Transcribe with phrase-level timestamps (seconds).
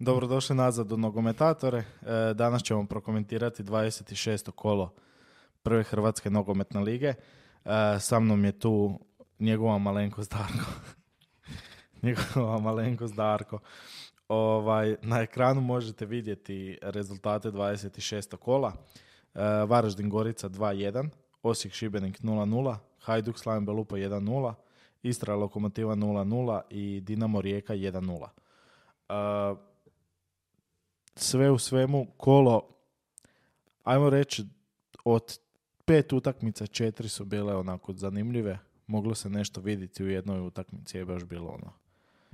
[0.00, 1.78] Dobrodošli nazad u Nogometatore.
[1.78, 1.84] E,
[2.34, 4.50] danas ćemo prokomentirati 26.
[4.50, 4.94] kolo
[5.62, 7.06] prve Hrvatske nogometne lige.
[7.08, 7.16] E,
[8.00, 9.00] sa mnom je tu
[9.38, 10.70] njegova malenkost Darko.
[12.02, 13.58] njegova malenkost Darko.
[14.28, 18.36] Ovaj, na ekranu možete vidjeti rezultate 26.
[18.36, 18.72] kola.
[19.34, 21.08] E, Varaždin Gorica 2-1,
[21.42, 24.54] Osijek Šibenik 0-0, Hajduk Slaven Belupa 1-0,
[25.02, 29.58] Istra Lokomotiva 0-0 i Dinamo Rijeka 1-0.
[31.20, 32.62] Sve u svemu kolo,
[33.84, 34.46] ajmo reći,
[35.04, 35.38] od
[35.84, 38.58] pet utakmica četiri su bile onako zanimljive.
[38.86, 41.72] Moglo se nešto vidjeti u jednoj utakmici, je baš bilo ono.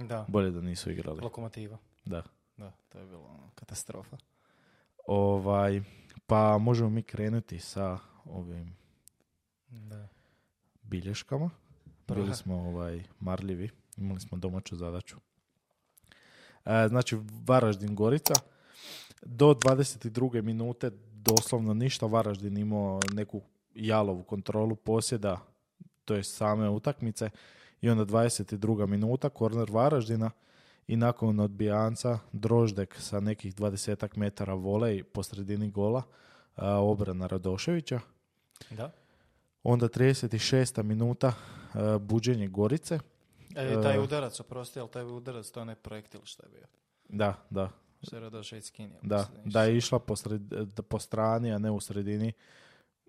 [0.09, 1.21] Da, Bolje da nisu igrali.
[1.21, 1.79] lokomotiva.
[2.05, 2.23] Da.
[2.57, 4.17] Da, to je bilo ono, katastrofa.
[5.07, 5.81] Ovaj,
[6.27, 8.77] pa možemo mi krenuti sa ovim
[9.69, 10.09] Da.
[10.83, 11.51] bilješkama.
[12.09, 15.17] Bili smo ovaj, marljivi, imali smo domaću zadaću.
[16.65, 17.17] E, znači,
[17.47, 18.35] Varaždin Gorica.
[19.25, 20.43] Do 22.
[20.43, 22.07] minute doslovno ništa.
[22.07, 23.41] Varaždin imao neku
[23.75, 25.41] jalovu kontrolu posjeda,
[26.05, 27.31] to je same utakmice.
[27.81, 28.87] I onda 22.
[28.87, 30.31] minuta, korner Varaždina.
[30.87, 36.03] I nakon odbijanca Droždek sa nekih 20 metara volej po sredini gola,
[36.57, 38.01] a, obrana Radoševića.
[38.71, 38.93] Da.
[39.63, 40.83] Onda 36.
[40.83, 42.99] minuta e, buđenje Gorice.
[43.57, 46.67] E, taj udarac, oprosti, ali taj udarac, to je onaj projektil što je bio.
[47.09, 47.71] Da, da,
[48.63, 48.99] Skinio.
[49.03, 49.27] da.
[49.45, 52.33] Da je išla po, sred- da po strani, a ne u sredini.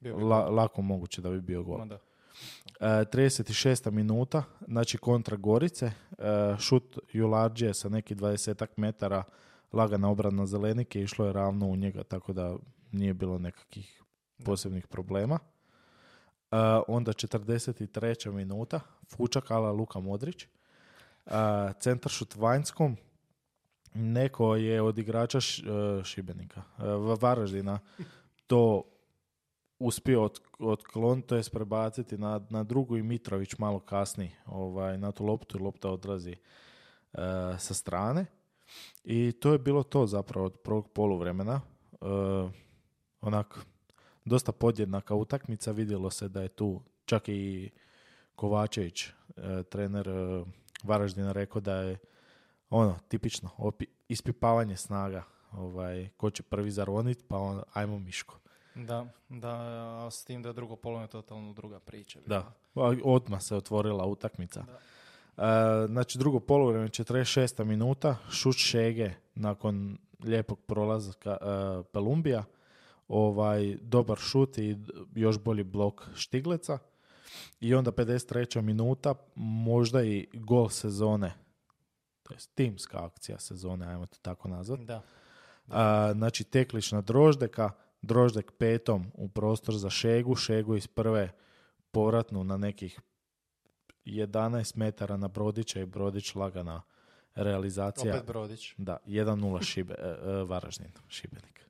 [0.01, 1.77] Bio bi La- lako moguće da bi bio gol.
[1.77, 1.99] Ma da.
[2.79, 3.91] E, 36.
[3.91, 5.85] minuta, znači kontra Gorice.
[5.85, 5.91] E,
[6.59, 9.23] šut Jularđe sa nekih 20 metara
[9.73, 12.55] lagana obrana zelenike, išlo je ravno u njega, tako da
[12.91, 14.01] nije bilo nekakvih
[14.45, 15.39] posebnih problema.
[16.51, 16.55] E,
[16.87, 18.31] onda 43.
[18.31, 18.79] minuta,
[19.09, 20.43] Fučak ala Luka Modrić.
[20.43, 20.49] E,
[21.79, 22.97] centar šut Vanjskom.
[23.95, 27.79] Neko je od igrača e, Šibenika, e, Va- Varaždina,
[28.47, 28.83] to
[29.79, 35.11] uspio od, otkloniti, to jest prebaciti na, na drugu i Mitrović malo kasnije ovaj, na
[35.11, 36.37] tu loptu i lopta odlazi e,
[37.59, 38.25] sa strane.
[39.03, 41.61] I to je bilo to zapravo od prvog poluvremena.
[41.91, 42.05] E,
[43.21, 43.59] onak,
[44.25, 47.69] dosta podjednaka utakmica, vidjelo se da je tu čak i
[48.35, 50.43] Kovačević, e, trener e,
[50.83, 51.97] Varaždina, rekao da je
[52.75, 55.23] ono, tipično, opi, ispipavanje snaga.
[55.51, 58.39] Ovaj, ko će prvi zaronit, pa on, ajmo Miško.
[58.75, 59.53] Da, da,
[60.05, 62.19] a s tim da je drugo polovno totalno druga priča.
[62.25, 62.53] Da,
[63.03, 64.61] odmah se otvorila utakmica.
[64.61, 64.79] Da.
[65.45, 67.63] E, znači drugo poluvreme, 46.
[67.63, 72.43] minuta, šut Šege nakon lijepog prolaska e, Pelumbija.
[73.07, 74.77] Ovaj, dobar šut i
[75.15, 76.77] još bolji blok Štigleca.
[77.59, 78.61] I onda 53.
[78.61, 81.44] minuta, možda i gol sezone.
[82.27, 84.85] To je timska akcija sezone, ajmo to tako nazvati.
[84.85, 85.01] Da.
[85.67, 87.71] A, znači tekliš na Droždeka,
[88.01, 91.31] Droždek petom u prostor za Šegu, Šegu iz prve
[91.91, 92.99] povratnu na nekih
[94.05, 96.81] 11 metara na Brodića i Brodić lagana
[97.35, 98.13] realizacija.
[98.13, 98.73] Opet Brodić.
[98.77, 101.65] Da, 1-0 Šibe, e, e, Varaždin, Šibenik.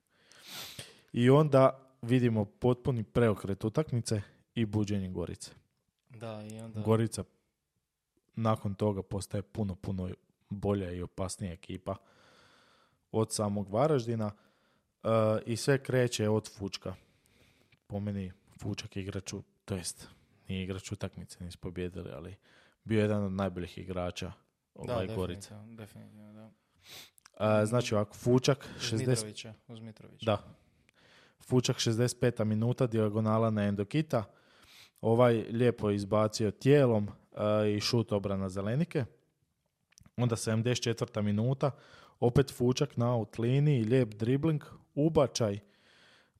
[1.12, 4.22] I onda vidimo potpuni preokret utakmice
[4.54, 5.50] i buđenje Gorice.
[6.10, 6.80] Da, i onda...
[6.80, 7.24] Gorica
[8.36, 10.10] nakon toga postaje puno, puno
[10.48, 11.96] bolja i opasnija ekipa
[13.12, 14.30] od samog Varaždina
[15.02, 15.08] e,
[15.46, 16.94] i sve kreće od Fučka.
[17.86, 20.08] Po meni Fučak je igrač, u- to jest
[20.48, 22.36] nije igrač utakmice, nisu pobjedili, ali
[22.84, 24.32] bio je jedan od najboljih igrača
[24.74, 25.50] ovaj Gorice.
[25.50, 26.50] definitivno, definitivno, da.
[27.62, 30.24] E, znači ovako, Fučak, Uz 60, Mitrovića, uz Mitrovića.
[30.26, 30.42] da.
[31.40, 32.44] Fučak 65.
[32.44, 34.24] minuta, dijagonala na Endokita.
[35.00, 37.08] Ovaj lijepo je izbacio tijelom
[37.64, 39.04] e, i šut obrana zelenike.
[40.16, 41.22] Onda 74.
[41.22, 41.70] minuta,
[42.20, 45.58] opet Fučak na out liniji, lijep dribling, ubačaj,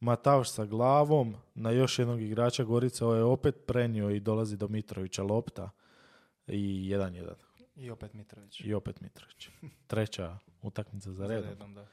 [0.00, 4.68] Matavš sa glavom na još jednog igrača Gorice, ovo je opet prenio i dolazi do
[4.68, 5.70] Mitrovića lopta
[6.46, 7.32] i 1-1.
[7.76, 8.60] I opet Mitrović.
[8.60, 9.48] I opet Mitrović.
[9.86, 11.86] Treća utakmica za Za redom redom, da.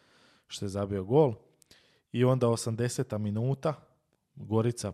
[0.47, 1.33] što je zabio gol.
[2.11, 3.17] I onda 80.
[3.17, 3.73] minuta,
[4.35, 4.93] Gorica,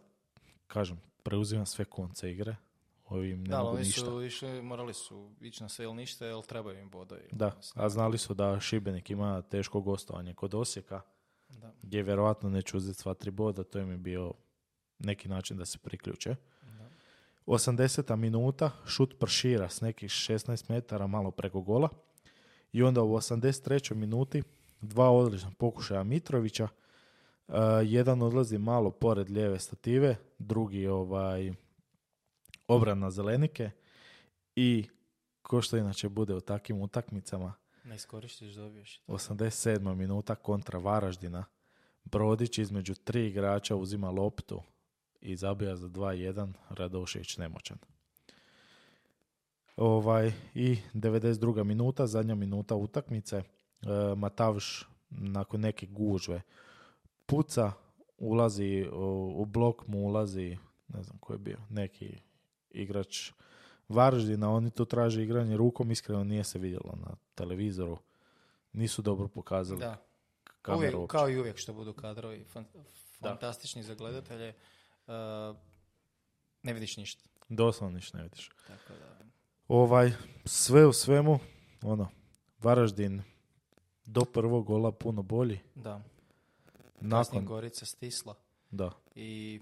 [0.67, 2.55] kažem, preuzima sve konce igre.
[3.09, 4.01] Ovim ne Da, mogu oni ništa.
[4.01, 7.21] su išli, morali su ići na sve ili ništa, jer trebaju im bodovi.
[7.31, 11.01] Da, a znali su da Šibenik ima teško gostovanje kod Osijeka,
[11.49, 14.33] Da, gdje vjerojatno neće uzeti sva tri boda, to im je bio
[14.99, 16.35] neki način da se priključe.
[16.61, 16.89] da.
[17.45, 18.15] 80.
[18.15, 21.89] minuta, šut pršira s nekih 16 metara malo preko gola.
[22.73, 23.93] I onda u 83.
[23.93, 24.43] minuti
[24.81, 26.67] dva odlična pokušaja Mitrovića.
[27.47, 31.53] Uh, jedan odlazi malo pored lijeve stative, drugi ovaj
[32.69, 33.71] obrana zelenike
[34.55, 34.87] i
[35.41, 39.01] ko što inače bude u takvim utakmicama, Ne iskoristiš, dobiješ.
[39.07, 39.95] 87.
[39.95, 41.45] minuta kontra Varaždina.
[42.03, 44.61] Brodić između tri igrača uzima loptu
[45.21, 47.77] i zabija za 2-1, Radošević nemoćan.
[49.75, 51.63] Ovaj, I 92.
[51.63, 53.45] minuta, zadnja minuta utakmice, e,
[54.15, 56.41] Matavš nakon neke gužve
[57.25, 57.71] puca,
[58.17, 60.57] ulazi u, u blok mu ulazi,
[60.87, 62.17] ne znam ko je bio, neki
[62.71, 63.31] igrač
[63.89, 67.97] Varaždina, oni tu traže igranje rukom, iskreno nije se vidjelo na televizoru,
[68.73, 69.97] nisu dobro pokazali Da.
[70.75, 72.65] Uvijek, kao i uvijek što budu kadrovi fan-
[73.19, 74.53] fantastični za gledatelje,
[75.07, 75.13] uh,
[76.63, 77.23] ne vidiš ništa.
[77.49, 78.49] Doslovno ništa ne vidiš.
[78.67, 79.19] Tako da,
[79.67, 80.11] Ovaj,
[80.45, 81.39] sve u svemu,
[81.81, 82.09] ono,
[82.59, 83.21] Varaždin
[84.05, 85.59] do prvog gola puno bolji.
[85.75, 86.01] da.
[86.93, 88.35] Kasnije Nakon, Gorica stisla
[88.71, 89.61] da, i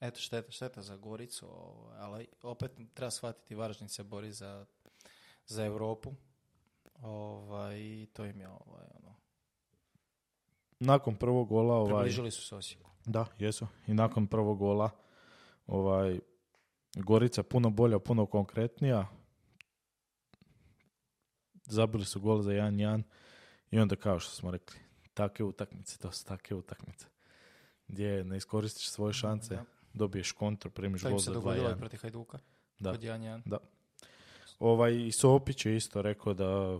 [0.00, 1.46] eto šteta, šteta za Goricu,
[1.98, 4.66] ali opet treba shvatiti Varaždin se bori za,
[5.46, 6.14] za Europu.
[7.02, 9.14] Ovaj, to im je ovaj, ono,
[10.80, 12.90] nakon prvog gola, ovaj, približili su se Osijeku.
[13.06, 14.90] da, jesu, i nakon prvog gola,
[15.66, 16.20] ovaj,
[16.96, 19.06] Gorica puno bolja, puno konkretnija.
[21.66, 23.02] Zabili su gol za 1-1
[23.70, 24.78] i onda kao što smo rekli,
[25.14, 27.06] takve utakmice, to su takve utakmice.
[27.88, 29.64] Gdje ne iskoristiš svoje šanse, Da.
[29.94, 31.78] Dobiješ kontru, primiš To gol im se za dogodilo i 2-1.
[31.78, 32.38] protiv Hajduka.
[32.78, 32.90] Da.
[32.90, 33.42] Kod 1-1.
[33.44, 33.58] Da.
[34.58, 36.78] Ovaj, i Sopić je isto rekao da,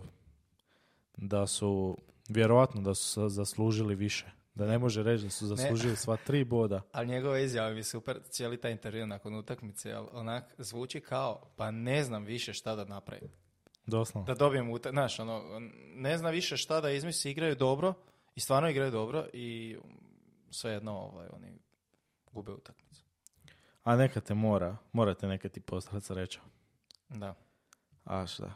[1.17, 1.97] da su,
[2.29, 4.25] vjerojatno da su zaslužili više.
[4.55, 6.81] Da ne može reći da su zaslužili sva tri boda.
[6.91, 11.51] Ali njegova izjava mi je super, cijeli taj intervju nakon utakmice, ali onak zvuči kao,
[11.55, 13.29] pa ne znam više šta da napravim.
[13.85, 14.25] Doslovno.
[14.25, 15.43] Da dobijem utak, znaš, ono,
[15.95, 17.93] ne zna više šta da izmisli, igraju dobro
[18.35, 19.77] i stvarno igraju dobro i
[20.49, 21.59] svejedno ovaj, oni
[22.31, 23.04] gube utakmicu.
[23.85, 26.39] A neka te mora, morate neka ti postati sreća.
[27.09, 27.35] Da.
[28.03, 28.53] A šta,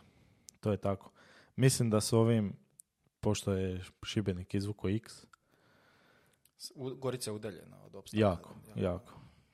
[0.60, 1.12] to je tako.
[1.56, 2.54] Mislim da s ovim,
[3.20, 5.26] pošto je Šibenik izvuko X,
[6.76, 8.20] Gorica je udaljena od opstanka.
[8.22, 9.14] jako, jako.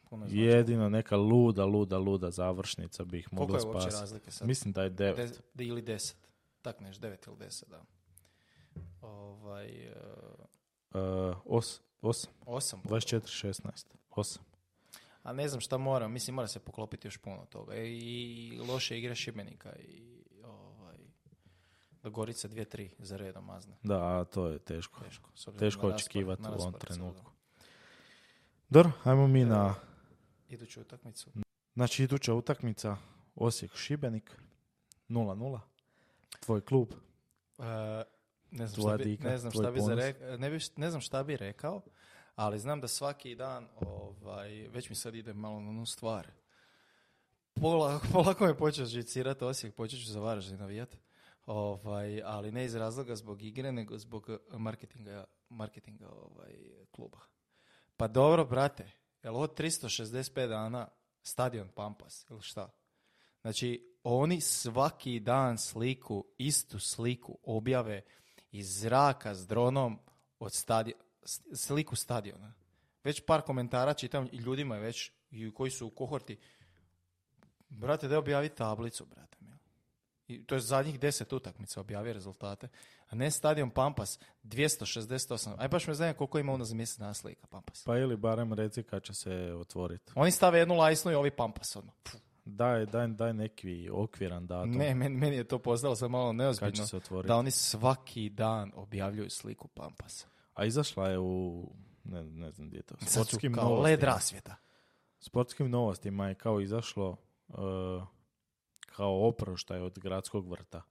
[0.09, 0.39] Puno znači.
[0.39, 4.01] Jedino neka luda, luda, luda završnica bi ih Koliko mogla je uopće spasiti.
[4.01, 4.47] razlike sad?
[4.47, 5.29] Mislim da je devet.
[5.29, 6.17] Des- de- ili deset.
[6.61, 7.81] Tak neš, devet ili deset, da.
[9.01, 9.91] Ovaj,
[10.91, 11.01] Uh,
[11.45, 12.79] os, osam, osam.
[12.79, 12.99] bodova.
[12.99, 13.85] 24, 16.
[14.11, 14.43] Osam.
[15.25, 17.75] A ne znam šta mora, mislim mora se poklopiti još puno toga.
[17.75, 20.97] E, I loše igre Šibenika i ovaj,
[22.03, 23.75] da Gorica 2-3 za redom mazne.
[23.83, 24.99] Da, to je teško.
[25.03, 25.29] Teško.
[25.59, 27.31] Teško očekivati u ovom trenutku.
[28.69, 29.75] Dobro, ajmo mi na, Evo.
[30.49, 31.29] Iduću utakmicu.
[31.73, 32.97] znači iduća utakmica
[33.35, 34.37] Osijek Šibenik
[35.09, 35.59] 0-0.
[36.39, 36.87] Tvoj klub.
[37.59, 37.63] E,
[38.51, 40.89] ne znam Tvoja šta bi, dika, ne znam šta bi za re- ne, bi, ne
[40.89, 41.81] znam šta bi rekao,
[42.35, 46.27] ali znam da svaki dan, ovaj, već mi sad ide malo na onu stvar.
[47.53, 50.97] Pola, polako me počeo žicirati Osijek, počet ću za Varaždin navijat.
[51.45, 56.53] Ovaj, ali ne iz razloga zbog igre, nego zbog marketinga, marketinga ovaj,
[56.91, 57.19] kluba.
[57.97, 58.91] Pa dobro, brate,
[59.23, 60.87] jel ovo 365 dana
[61.21, 62.69] stadion Pampas ili šta?
[63.41, 68.01] Znači, oni svaki dan sliku, istu sliku objave
[68.51, 69.99] iz zraka s dronom
[70.39, 71.04] od stadiona,
[71.53, 72.53] sliku stadiona.
[73.03, 76.37] Već par komentara čitam i ljudima je već, i koji su u kohorti,
[77.69, 79.37] brate, da objavi tablicu, brate.
[80.27, 82.67] I to je zadnjih deset utakmica objavi rezultate.
[83.09, 85.55] A ne stadion Pampas, 268.
[85.57, 87.83] Aj baš me zanima koliko ima ono za mjesec dana slika Pampas.
[87.83, 90.11] Pa ili barem reci kad će se otvoriti.
[90.15, 91.75] Oni stave jednu lajsnu i ovi Pampas.
[91.75, 91.91] Ono.
[92.03, 92.17] Pfu.
[92.45, 94.71] Daj, daj, daj neki okviran datum.
[94.71, 96.71] Ne, meni, meni je to postalo sad malo kad neozbiljno.
[96.71, 97.27] će se otvoriti.
[97.27, 100.27] Da oni svaki dan objavljuju sliku Pampasa.
[100.55, 101.67] A izašla je u,
[102.03, 103.89] ne, ne znam gdje je to, sportskim kao novostima.
[103.89, 104.55] led rasvjeta.
[105.19, 107.57] Sportskim novostima je kao izašlo uh,
[108.85, 110.81] kao oproštaj od gradskog vrta.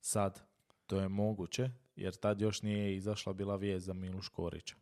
[0.00, 0.42] Sad,
[0.86, 4.76] to je moguće, jer tad još nije izašla bila vijest za Milu Škorića.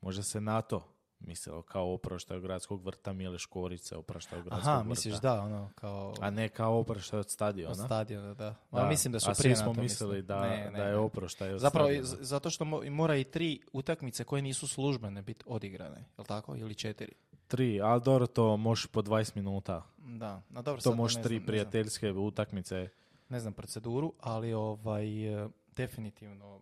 [0.00, 4.44] Možda se na to mislilo kao oproštaj od gradskog vrta Mile Škorić se oprašta od
[4.44, 4.88] gradskog Aha, vrta.
[4.88, 7.70] misliš da, ono, kao A ne kao oproštaj od stadiona.
[7.70, 8.54] od stadiona, da.
[8.70, 11.50] Ma, Da, mislim da su a prije smo mislili da, Ne, ne, da je oproštaj
[11.50, 12.16] od Zapravo, stadiona.
[12.20, 16.56] zato što mo- mora i tri utakmice koje nisu službene biti odigrane, jel tako?
[16.56, 17.12] Ili četiri.
[17.48, 19.82] Tri, ali dobro, to možeš po 20 minuta.
[19.98, 21.46] Da, na dobro, To sad može ne tri znam, ne znam.
[21.46, 22.88] prijateljske utakmice.
[23.28, 26.60] Ne znam proceduru, ali ovaj, e, definitivno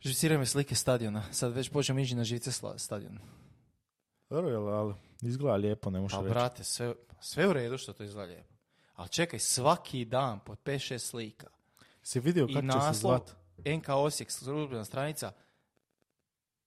[0.00, 1.22] Živciraju me slike stadiona.
[1.32, 3.20] Sad već počnem ići na živce sla- stadiona.
[4.30, 6.30] Dobro, jel, ali izgleda lijepo, ne možeš Pa reći.
[6.30, 8.54] brate, sve, sve u redu što to izgleda lijepo.
[8.94, 11.46] Ali čekaj, svaki dan po 5-6 slika.
[12.02, 13.36] Si vidio I kako će se naslov zvat?
[13.68, 15.32] NK Osijek, službena stranica,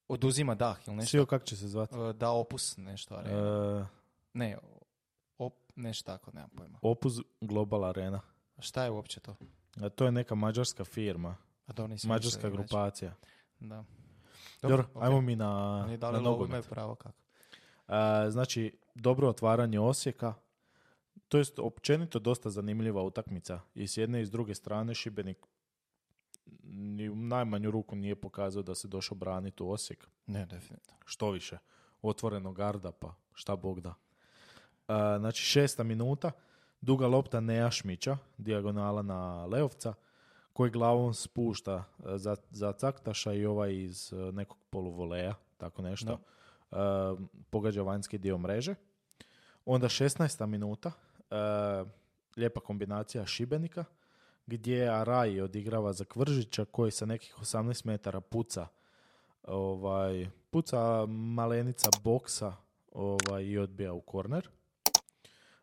[0.08, 1.10] oduzima dah ili nešto.
[1.10, 1.94] Sio kako će se zvat?
[1.94, 3.16] E, Da opus nešto.
[3.16, 3.80] arena.
[3.82, 4.58] E, Ne,
[5.38, 6.80] op, nešto tako, nemam pojma.
[6.82, 8.22] Opus Global Arena.
[8.60, 9.36] Šta je uopće to?
[9.76, 11.36] A to je neka mađarska firma,
[11.68, 12.58] A to nisam mađarska reći.
[12.58, 13.14] grupacija.
[13.60, 13.84] Da.
[14.62, 15.04] Dobro, ok.
[15.04, 16.70] ajmo mi na, Oni da na nogomet.
[16.70, 17.18] pravo kako?
[17.88, 20.34] A, znači, dobro otvaranje Osijeka,
[21.28, 23.60] to jest općenito dosta zanimljiva utakmica.
[23.76, 25.38] I s jedne i s druge strane Šibenik
[26.64, 30.08] ni u najmanju ruku nije pokazao da se došao braniti u Osijek.
[30.28, 31.00] Ne, definitivno.
[31.06, 31.58] Što više,
[32.02, 33.94] otvoreno garda, pa šta Bog da.
[34.88, 36.32] A, znači, šesta minuta,
[36.82, 39.94] duga lopta Nejašmića, dijagonala na Leovca,
[40.54, 46.20] koji glavom spušta e, za, za Caktaša i ovaj iz e, nekog poluvoleja, tako nešto.
[46.72, 46.76] E,
[47.50, 48.76] pogađa vanjski dio mreže.
[49.66, 50.46] Onda 16.
[50.46, 50.92] minuta,
[51.32, 51.36] e,
[52.38, 53.86] lijepa kombinacija Šibenika,
[54.46, 58.68] gdje Araji odigrava za Kvržića koji sa nekih 18 metara puca
[59.44, 62.54] ovaj, puca malenica boksa
[62.92, 64.50] ovaj, i odbija u korner.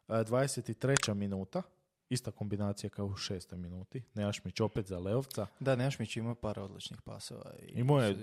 [0.09, 1.15] E, 23.
[1.15, 1.63] minuta,
[2.11, 4.03] ista kombinacija kao u šestoj minuti.
[4.15, 5.47] Nejašmić opet za Leovca.
[5.61, 7.53] Da, Nešmić ima par odličnih pasova.
[7.63, 8.17] I Imao je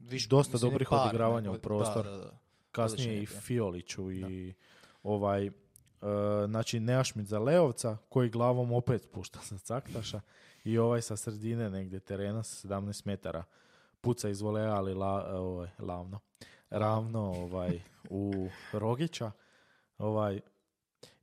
[0.00, 2.04] viš- dosta dobrih par, odigravanja u prostor.
[2.04, 2.38] Da, da, da.
[2.72, 3.26] Kasnije i.
[3.26, 4.54] Fioliću i
[5.02, 5.52] ovaj, e,
[6.46, 10.20] znači Nejašmić za Leovca koji glavom opet pušta za Caktaša
[10.64, 13.44] i ovaj sa sredine negdje terena sa 17 metara
[14.00, 16.20] puca iz volea, ali la, ovaj, lavno,
[16.70, 19.30] ravno ovaj, u Rogića.
[19.98, 20.40] Ovaj,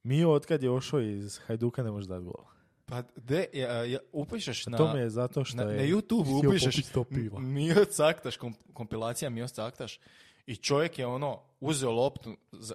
[0.03, 2.45] Mio otkad je ošao iz Hajduka ne može dati gol.
[2.85, 4.77] Pa de, ja, ja, upišeš na...
[4.77, 7.39] to mi je zato što na, je na YouTube upišeš piva.
[7.39, 9.99] Mio Caktaš, kom- kompilacija Mio Caktaš
[10.45, 12.73] i čovjek je ono uzeo loptu za,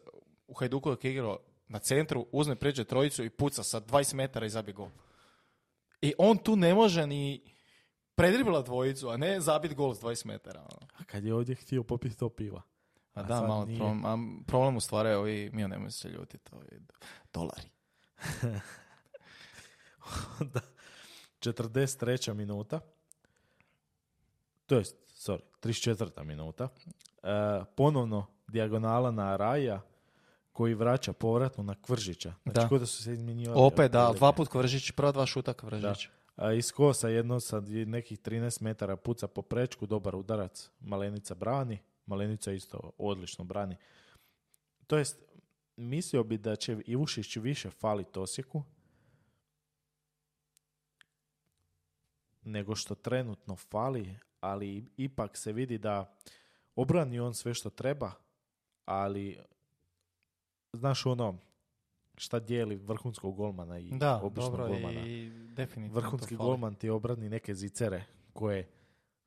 [0.48, 4.50] u Hajduku je igrao na centru, uzme pređe trojicu i puca sa 20 metara i
[4.50, 4.88] zabije gol.
[6.00, 7.42] I on tu ne može ni
[8.14, 10.60] predribla dvojicu, a ne zabit gol s 20 metara.
[10.60, 10.88] Ono.
[10.98, 12.62] A kad je ovdje htio popiti sto piva.
[13.16, 13.78] A da, malo nije.
[13.78, 16.66] problem, a problem u stvari je ovi, Mio nemoj se ljutiti, ovi
[17.32, 17.68] dolari.
[20.54, 20.60] da.
[21.40, 22.34] 43.
[22.34, 22.80] minuta.
[24.66, 26.24] To jest, sorry, 34.
[26.24, 26.68] minuta.
[27.22, 27.28] E,
[27.76, 29.80] ponovno dijagonala na Raja
[30.52, 32.34] koji vraća povratno na Kvržića.
[32.44, 32.78] Znači, Da.
[32.78, 33.60] da su se izmjenjivali.
[33.60, 36.08] Opet, da, dva put Kvržić, prva dva šuta Kvržić.
[36.36, 41.78] A iz kosa jedno sa nekih 13 metara puca po prečku, dobar udarac, Malenica brani,
[42.06, 43.76] Malenica isto odlično brani.
[44.86, 45.22] To jest,
[45.76, 48.62] mislio bi da će Ivušić više falit Osijeku
[52.42, 56.16] nego što trenutno fali, ali ipak se vidi da
[56.74, 58.12] obrani on sve što treba,
[58.84, 59.38] ali
[60.72, 61.38] znaš ono
[62.16, 65.00] šta dijeli vrhunskog golmana i Da, običnog dobro golmana.
[65.00, 66.46] i definitivno Vrhunski fali.
[66.48, 68.68] golman ti obrani neke zicere koje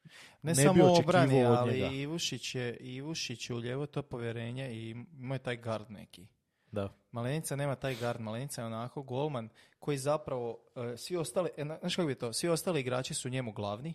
[0.04, 0.10] Ne,
[0.44, 1.80] ne samo obrani, ali.
[1.80, 6.28] Ivušić je, Ivušić je u lijevo to povjerenje i ima je taj gard neki.
[6.68, 10.58] da, Malenica nema taj gard, Malenica je onako golman koji zapravo,
[10.94, 13.94] e, svi ostali, e, na- znaš kako bi to, svi ostali igrači su njemu glavni,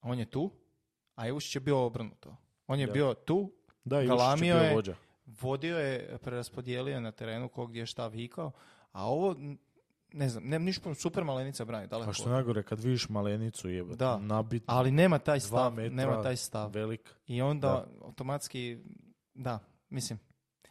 [0.00, 0.50] a on je tu,
[1.14, 2.36] a Ivušić je bio obrnuto.
[2.66, 2.92] On je Da.
[2.92, 3.52] bio tu,
[3.84, 4.96] da Galamio bio je- vođa.
[5.26, 8.52] vodio je, preraspodijelio na terenu kog gdje je šta vikao,
[8.92, 9.36] a ovo,
[10.16, 12.10] ne znam, nema ništa super Malenica brani, daleko.
[12.10, 14.18] A što najgore, kad vidiš malenicu je Da.
[14.18, 16.70] nabit, Ali nema taj stav, metra, nema taj stav.
[16.70, 17.14] velik.
[17.26, 18.78] I onda automatski,
[19.34, 19.58] da,
[19.88, 20.18] mislim,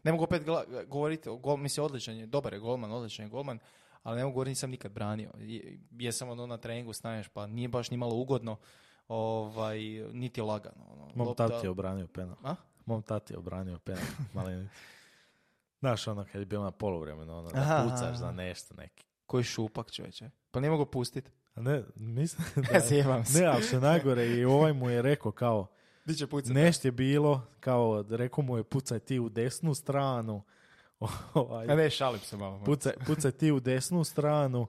[0.03, 3.29] ne mogu opet gla- govoriti, o gol, mislim, odličan je, dobar je golman, odličan je
[3.29, 3.59] golman,
[4.03, 5.31] ali ne mogu govoriti, nisam nikad branio.
[5.37, 8.57] Je- Jesam ono na treningu staneš, pa nije baš ni malo ugodno,
[9.07, 9.79] ovaj,
[10.13, 10.85] niti lagano.
[10.87, 12.35] Ono, Mom lopta- tati je obranio penal.
[12.43, 12.55] A?
[12.85, 14.75] Mom tati je obranio penal, malenicu.
[15.79, 19.05] Znaš ono kad je bilo na poluvremenu, ono da pucaš za nešto neki.
[19.25, 20.29] Koji šupak čovječe.
[20.51, 21.31] Pa nije mogu pustiti.
[21.55, 22.79] A ne, mislim da...
[22.79, 23.39] zjebam se.
[23.39, 25.67] Ne, ali je najgore i ovaj mu je rekao kao,
[26.05, 26.53] Di će pucati?
[26.53, 30.43] nešto je bilo, kao, rekao mu je pucaj ti u desnu stranu,
[31.33, 32.63] ovaj, A ne, šalim se malo.
[32.65, 34.67] pucaj, pucaj ti u desnu stranu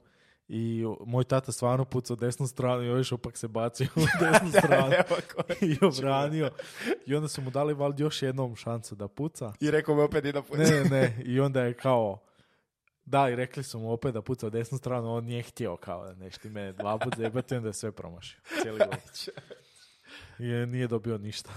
[0.48, 4.50] i moj tata stvarno pucao u desnu stranu i ovaj šupak se bacio u desnu
[4.50, 4.94] stranu
[5.60, 6.50] i obranio.
[7.06, 9.52] I onda su mu dali valjda još jednom šansu da puca.
[9.60, 10.70] I rekao mi opet ide pucati.
[10.70, 11.22] Ne, ne, ne.
[11.24, 12.18] I onda je kao,
[13.06, 16.04] da, i rekli su mu opet da puca u desnu stranu, on nije htio kao
[16.06, 18.40] da nešto mene dva puta zajebati, onda je sve promašio.
[18.62, 18.98] Cijeli gol.
[20.38, 21.50] I je- nije dobio ništa.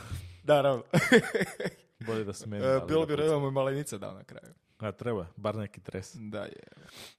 [0.44, 0.84] Naravno.
[2.08, 4.54] Bolje da su meni E, dali Bilo da bi redom i malenica dao na kraju.
[4.78, 6.16] A treba, bar neki tres.
[6.16, 6.64] Da je.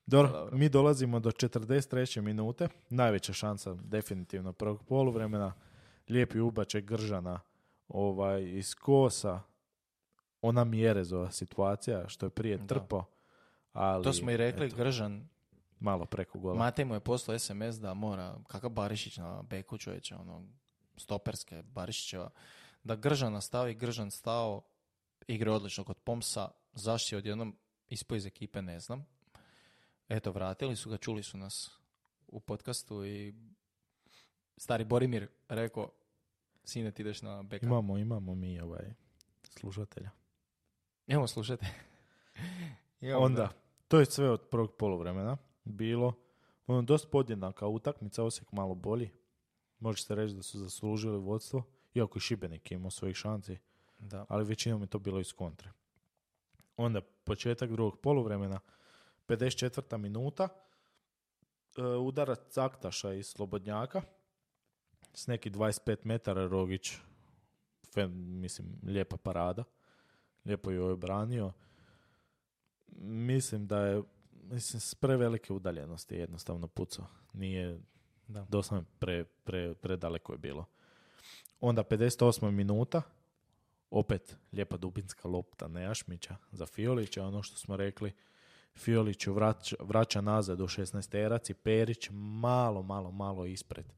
[0.06, 0.56] Dobro, Dobro.
[0.56, 2.20] mi dolazimo do 43.
[2.20, 2.68] minute.
[2.90, 5.52] Najveća šansa definitivno prvog poluvremena.
[6.08, 7.40] Lijepi ubačaj Gržana
[7.88, 9.40] ovaj, iz kosa.
[10.42, 12.64] Ona mjerezova situacija što je prije Da.
[13.72, 15.28] Ali, To smo i rekli, eto, Gržan,
[15.80, 16.58] malo preko gola.
[16.58, 20.42] Matej mu je poslao SMS da mora, kakav Barišić na beku čovječe, ono,
[20.96, 22.30] stoperske Barišićeva,
[22.84, 24.62] da Gržan nastavi, Gržan stao,
[25.26, 27.56] igre odlično kod Pomsa, zašto je odjednom
[27.88, 29.06] ispao iz ekipe, ne znam.
[30.08, 31.70] Eto, vratili su ga, čuli su nas
[32.28, 33.34] u podcastu i
[34.56, 35.90] stari Borimir rekao,
[36.64, 37.66] sine ti ideš na beka.
[37.66, 38.94] Imamo, imamo mi ovaj
[39.42, 40.10] slušatelja.
[41.06, 41.66] Imamo slušajte.
[43.02, 43.52] Onda, da.
[43.88, 46.14] to je sve od prvog poluvremena bilo.
[46.66, 49.10] Ono, dosta podjednaka utakmica, Osijek malo bolji.
[49.78, 51.62] Može se reći da su zaslužili vodstvo,
[51.94, 53.58] iako i Šibenik je imao svojih šanci,
[53.98, 54.26] Da.
[54.28, 55.70] ali većinom je to bilo iz kontre.
[56.76, 58.60] Onda, početak drugog poluvremena,
[59.26, 59.98] 54.
[59.98, 60.48] minuta,
[61.76, 64.02] e, udarac Caktaša iz Slobodnjaka,
[65.14, 66.92] s neki 25 metara Rogić,
[67.94, 69.64] fen, mislim, lijepa parada,
[70.44, 71.52] lijepo je obranio.
[72.98, 74.02] Mislim da je,
[74.42, 77.06] mislim, s prevelike udaljenosti je jednostavno pucao.
[77.32, 77.80] Nije,
[78.28, 78.46] Da.
[78.48, 80.64] doslovno pre, pre, predaleko je bilo.
[81.60, 82.50] Onda 58.
[82.50, 83.02] minuta,
[83.90, 88.12] opet lijepa dubinska lopta Nejašmića za Fiolića, ono što smo rekli,
[88.76, 93.92] Fioliću vraća, vraća nazad do 16 terac i Perić malo, malo, malo ispred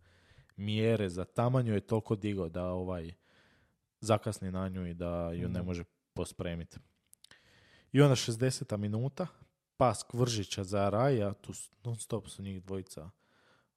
[0.56, 3.12] mjere za tamanju je toliko digao da ovaj
[4.00, 5.84] zakasni na nju i da ju ne može
[6.14, 6.78] pospremiti.
[7.92, 8.76] I onda 60.
[8.76, 9.26] minuta,
[9.76, 11.52] pas Kvržića za Raja, tu
[11.84, 13.10] non stop su njih dvojica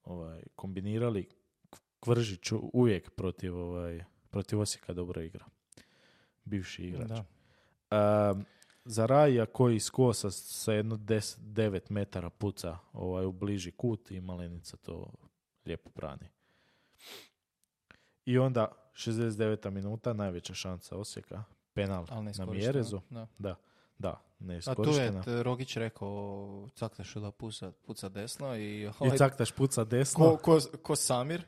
[0.03, 1.29] ovaj, kombinirali.
[1.99, 5.45] Kvržić uvijek protiv, ovaj, protiv Osijeka dobro igra.
[6.45, 7.09] Bivši igrač.
[7.09, 8.31] Da.
[8.31, 8.45] Um,
[8.85, 14.11] za Raja koji iz kosa sa jedno 10, 9 metara puca ovaj, u bliži kut
[14.11, 15.13] i Malenica to
[15.65, 16.29] lijepo brani.
[18.25, 19.69] I onda 69.
[19.69, 21.43] minuta, najveća šansa Osijeka,
[21.73, 22.05] penal
[22.37, 22.45] na.
[22.45, 23.01] Mjerezu.
[23.09, 23.27] Da.
[23.37, 23.55] Da,
[23.97, 25.23] da, A tu je neiskorištena.
[25.41, 30.25] Rogić rekao Caktašu da puca, puca desno i, I ovaj, Caktaš puca desno.
[30.25, 31.43] ko, ko, ko Samir.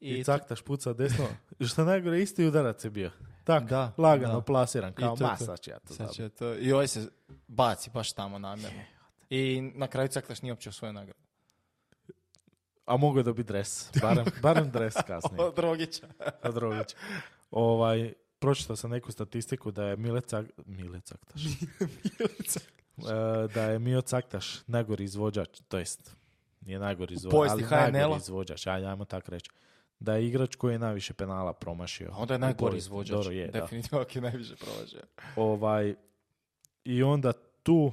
[0.00, 1.24] I, I, Caktaš puca desno.
[1.58, 3.10] I što najgore, isti udarac je bio.
[3.44, 4.40] Tak, Da, lagano da.
[4.40, 4.92] plasiran.
[4.92, 7.08] Kao I ma, sad ću ja to sad zabiti." će to, I ovaj se
[7.48, 8.80] baci baš tamo namjerno.
[9.30, 11.18] I na kraju Caktaš nije uopće svoje nagrade.
[12.86, 13.90] A mogu je dobiti dres.
[14.00, 15.44] Barem, barem dres kasnije.
[15.48, 16.06] Od Rogića.
[16.44, 16.96] od Rogića.
[17.50, 18.12] Ovaj,
[18.42, 21.42] pročitao sam neku statistiku da je Mile, Cak, Mile Caktaš.
[22.98, 26.16] E, da je Mio Caktaš najgori izvođač, to jest
[26.60, 29.50] nije najgori izvođač, ali najgori izvođač, ajde, ajmo tako reći.
[30.00, 32.10] Da je igrač koji je najviše penala promašio.
[32.12, 33.16] A onda je najgori izvođač.
[33.16, 33.46] Dobro, je.
[33.46, 35.00] Definitivno je najviše provađe.
[35.36, 35.94] Ovaj,
[36.84, 37.92] I onda tu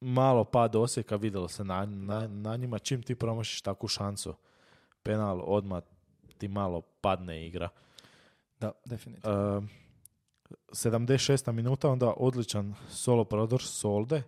[0.00, 2.78] malo pad Osijeka vidjelo se na, na, na njima.
[2.78, 4.34] Čim ti promašiš takvu šansu,
[5.02, 5.82] penal odmah
[6.38, 7.68] ti malo padne igra.
[8.64, 9.58] Da, definitivno.
[9.58, 9.64] Uh,
[10.72, 11.52] 76.
[11.52, 14.22] minuta, onda odličan solo prodor Solde,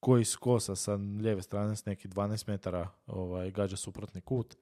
[0.00, 4.56] koji s kosa sa lijeve strane s nekih 12 metara ovaj, gađa suprotni kut,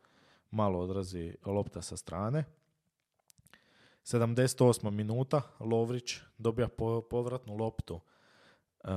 [0.50, 2.44] malo odrazi lopta sa strane.
[4.04, 4.90] 78.
[4.90, 8.00] minuta, Lovrić dobija po- povratnu loptu, uh,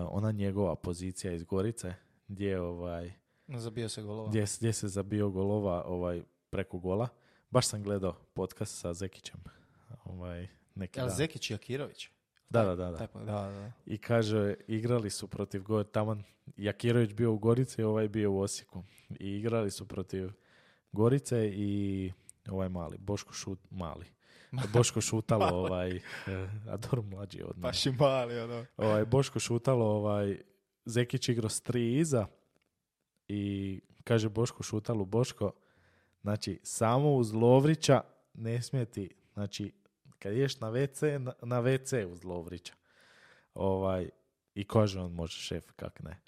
[0.10, 1.93] ona njegova pozicija iz Gorice,
[2.28, 3.13] gdje, ovaj,
[3.47, 4.30] Zabio se golova.
[4.30, 7.08] gdje, gdje se zabio golova ovaj, preko gola.
[7.50, 9.61] Baš sam gledao podcast sa Zekićem.
[10.04, 11.16] Ovaj, neki Jel dan.
[11.16, 12.10] Zekić i Akirović?
[12.50, 13.08] Da, da, da, da.
[13.14, 13.72] Da, da.
[13.86, 16.18] I kaže, igrali su protiv Go tamo
[16.58, 18.84] Jakirović bio u Gorici, ovaj bio u Osijeku.
[19.20, 20.32] I igrali su protiv
[20.92, 22.12] Gorice i
[22.50, 24.06] ovaj mali, Boško Šut, mali.
[24.74, 26.02] Boško Šutalo, ovaj, eh,
[26.70, 27.62] a dobro mlađi od mene.
[27.62, 28.66] Baš i mali, ono.
[28.78, 30.42] Ovaj, Boško Šutalo, ovaj,
[30.86, 32.28] Zekić igrao s tri iza
[33.28, 35.52] i kaže Boško Šutalu, Boško,
[36.22, 38.02] znači, samo uz Lovrića
[38.34, 39.72] ne smije ti, znači,
[40.22, 42.74] kad ješ na WC, na, na WC uz Lovrića.
[43.54, 44.10] Ovaj,
[44.56, 46.20] I kaže on, može šef, kak ne.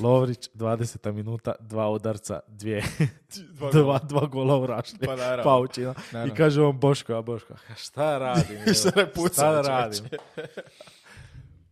[0.00, 2.82] Lovrić, 20 minuta, dva udarca, dvije,
[3.50, 5.42] Dva dva, dva gola u rašlji, Pa naravno.
[5.44, 5.94] paučina.
[6.26, 8.58] I kaže on, Boško, a Boško, šta radim?
[8.80, 10.04] Šta ne pucam, šta radim?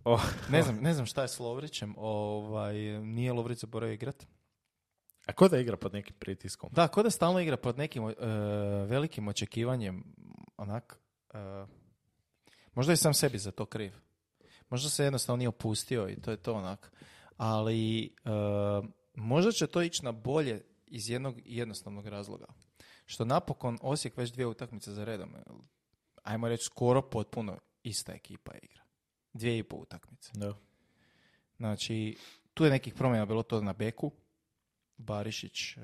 [0.07, 1.95] Oh, Ne znam, ne znam šta je s Lovrićem.
[1.99, 4.27] Ovaj, nije Lovrić zaboravio igrat.
[5.27, 6.71] a ko da igra pod nekim pritiskom?
[6.73, 8.15] Da, ko da stalno igra pod nekim e,
[8.87, 10.05] velikim očekivanjem,
[10.57, 10.99] onak,
[11.35, 11.67] e,
[12.75, 13.93] možda je sam sebi za to kriv.
[14.71, 16.93] Možda se jednostavno nije opustio i to je to onak.
[17.37, 18.09] Ali e,
[19.15, 22.47] možda će to ići na bolje iz jednog jednostavnog razloga.
[23.07, 25.43] Što napokon Osijek već dvije utakmice za redom, e,
[26.23, 28.83] ajmo reći skoro potpuno ista ekipa igra.
[29.33, 30.31] Dvije i pol utakmice.
[30.35, 30.55] Da.
[31.57, 32.17] Znači,
[32.55, 34.13] tu je nekih promjena bilo to na beku,
[34.97, 35.77] Barišić,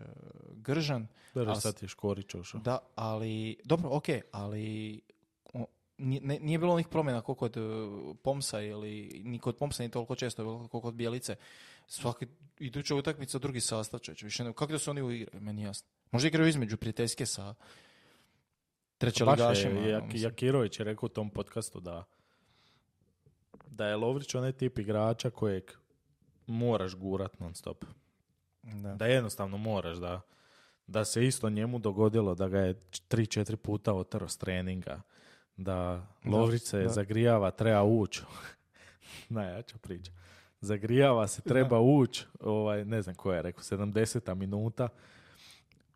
[0.53, 2.61] Gržan, Dobro, Ali sad je Škorić ušao.
[2.61, 5.01] da, ali, dobro, ok, ali
[6.01, 7.61] nije, nije bilo onih promjena koliko kod e,
[8.23, 11.37] Pomsa ili ni kod Pomsa ni toliko često koliko kod Bijelice.
[11.87, 12.27] Svaki
[12.59, 14.25] iduća utakmica drugi sastav čovječe.
[14.27, 15.89] Više ne, kako da se oni uigraju, meni je jasno.
[16.11, 17.55] Možda igraju između prijateljske sa
[18.99, 19.73] treće Baš ligašima.
[19.73, 20.23] je, ono, Jak, mislim.
[20.23, 22.05] Jakirović je rekao u tom podcastu da
[23.67, 25.65] da je Lovrić onaj tip igrača kojeg
[26.47, 27.85] moraš gurat non stop.
[28.63, 28.95] Da.
[28.95, 30.21] Da jednostavno moraš da,
[30.87, 35.03] da se isto njemu dogodilo da ga je 3-4 puta otero s treninga,
[35.61, 36.89] da Lovrić se da.
[36.89, 38.23] zagrijava, treba ući.
[39.29, 40.13] Najjača priča.
[40.61, 44.35] Zagrijava se, treba ući, ovaj, ne znam koja je rekao, 70.
[44.35, 44.89] minuta.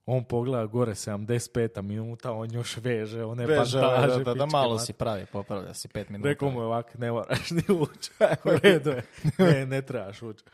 [0.07, 1.83] On pogleda gore 75.
[1.83, 4.19] minuta, on još veže, one Veže, bandaže.
[4.19, 4.87] da, da, da, malo mater.
[4.87, 6.29] si pravi, popravlja si pet minuta.
[6.29, 8.11] Rekao mu je ovak, ne moraš ni ući.
[8.45, 9.03] U redu je,
[9.39, 10.45] ne, ne trebaš ući.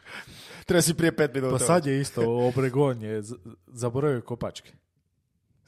[0.66, 1.52] Treba si prije pet minuta.
[1.52, 3.22] Pa sad je isto, Obregon je
[3.66, 4.72] zaboravio kopačke.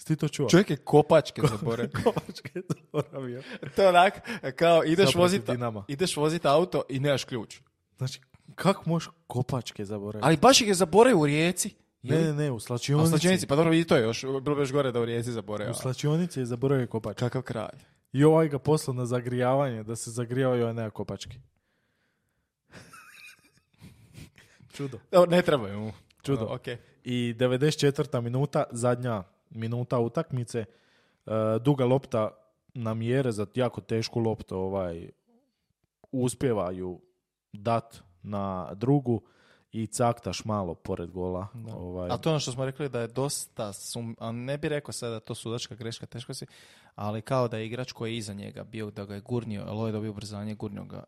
[0.04, 0.48] Ti to čuo?
[0.48, 1.90] Čovjek je kopačke zaboravio.
[2.04, 3.42] kopačke zaboravio.
[3.76, 4.14] to je onak,
[4.56, 5.84] kao ideš Zapravo vozit, Dinama.
[5.88, 7.60] ideš vozit auto i nemaš ključ.
[7.96, 8.20] Znači,
[8.54, 10.26] kako možeš kopačke zaboraviti?
[10.26, 11.74] Ali baš ih je zaboravio u rijeci.
[12.02, 13.46] Ne, ne, ne, u A u slačionici.
[13.46, 15.70] pa dobro, i to je još, bilo bi još gore da u rijeci zaboravio.
[15.70, 17.18] U slačionici je zaboravio kopačke.
[17.18, 17.78] Kakav kralj.
[18.12, 21.36] I ovaj ga poslao na zagrijavanje, da se zagrijava i ovaj nema kopačke.
[24.76, 24.98] Čudo.
[25.10, 25.92] Evo, ne trebaju mu.
[26.22, 26.44] Čudo.
[26.44, 26.66] Ok.
[27.04, 28.20] I 94.
[28.20, 29.22] minuta, zadnja
[29.54, 30.68] minuta utakmice, e,
[31.60, 32.30] duga lopta
[32.74, 35.10] na mjere za jako tešku loptu ovaj,
[36.12, 37.00] uspjevaju
[37.52, 39.22] dat na drugu
[39.72, 41.46] i caktaš malo pored gola.
[41.54, 41.76] Da.
[41.76, 44.68] Ovaj, A to je ono što smo rekli da je dosta sum, a ne bi
[44.68, 46.46] rekao sada da to sudačka greška, teško si,
[46.94, 49.88] ali kao da je igrač koji je iza njega bio, da ga je gurnio, ali
[49.88, 51.04] je dobio ubrzanje, gurnio ga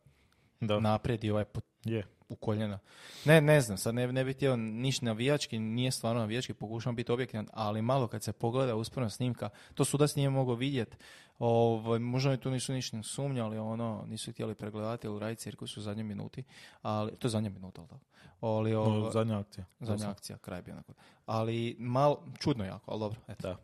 [0.61, 2.07] da, naprijed i ovaj pot, je.
[2.29, 2.79] U koljena.
[3.25, 7.13] Ne, ne znam, sad ne, ne bih htio niš navijački, nije stvarno navijački, pokušavam biti
[7.13, 10.97] objektivan, ali malo kad se pogleda usporno snimka, to sudac nije mogao vidjeti,
[11.39, 15.81] ovaj, možda oni tu nisu ništa sumnjali, ono, nisu htjeli pregledati u raj cirkus u
[15.81, 16.45] zadnjoj minuti,
[16.83, 18.05] ali, to je zadnja minuta, ali tako?
[18.41, 19.65] Ali, No, ovaj, zadnja akcija.
[19.81, 20.93] zadnja akcija, kraj bio onako.
[21.27, 23.49] Ali malo, čudno jako, ali dobro, eto.
[23.49, 23.57] Da.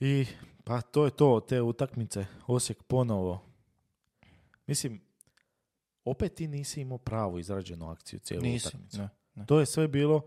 [0.00, 0.26] I
[0.64, 2.26] pa to je to, te utakmice.
[2.46, 3.42] Osijek ponovo.
[4.66, 5.00] Mislim,
[6.10, 8.98] opet ti nisi imao pravu izrađenu akciju cijelu Nisi, utakmicu.
[8.98, 9.46] ne, ne.
[9.46, 10.22] To je sve bilo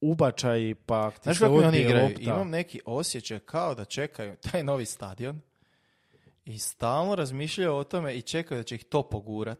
[0.00, 2.04] ubačaj, pa ti Znaš kako oni igraju?
[2.04, 2.22] lopta.
[2.22, 5.40] Imam neki osjećaj kao da čekaju taj novi stadion
[6.44, 9.58] i stalno razmišljaju o tome i čekaju da će ih to pogurat.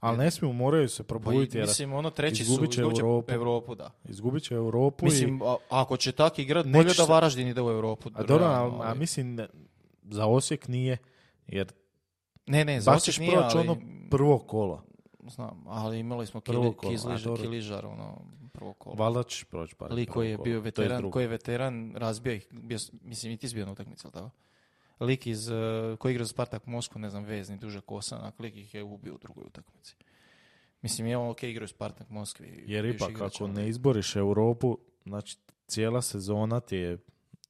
[0.00, 2.80] Ali ne smiju, moraju se Pa i, probuditi jer mislim, ono treći su, izgubit će
[2.80, 3.32] izgubit će Europu.
[3.32, 3.90] Europu, da.
[4.04, 8.08] izgubit će Europu Mislim, a, ako će tak igrat, bolje da Varaždin ide u Europu.
[8.08, 8.12] i...
[8.16, 9.40] A dobro, a, a mislim,
[10.02, 10.98] za Osijek nije,
[11.46, 11.72] jer
[12.50, 13.68] Ne, ne, baš ćeš nije, proći ali...
[13.68, 14.82] ono prvo kolo.
[15.28, 18.96] Znam, ali imali smo kili, kizliž, kiližar, ono, prvo kolo.
[18.96, 23.32] Valjda ćeš proći Lik koji je bio veteran, koji je veteran, razbio ih, bio, mislim
[23.32, 24.30] i ti si bio na utakmici, jel tako?
[25.00, 28.74] Lik iz, eh, koji igra za Spartak Moskvu, ne znam, vezni, duže kosa, lik ih
[28.74, 29.96] je ubio u drugoj utakmici.
[30.82, 32.64] Mislim, je on ok igrao u Spartak Moskvi.
[32.66, 36.98] Jer ipak igrač, ako ali- ne izboriš Europu, znači cijela sezona ti je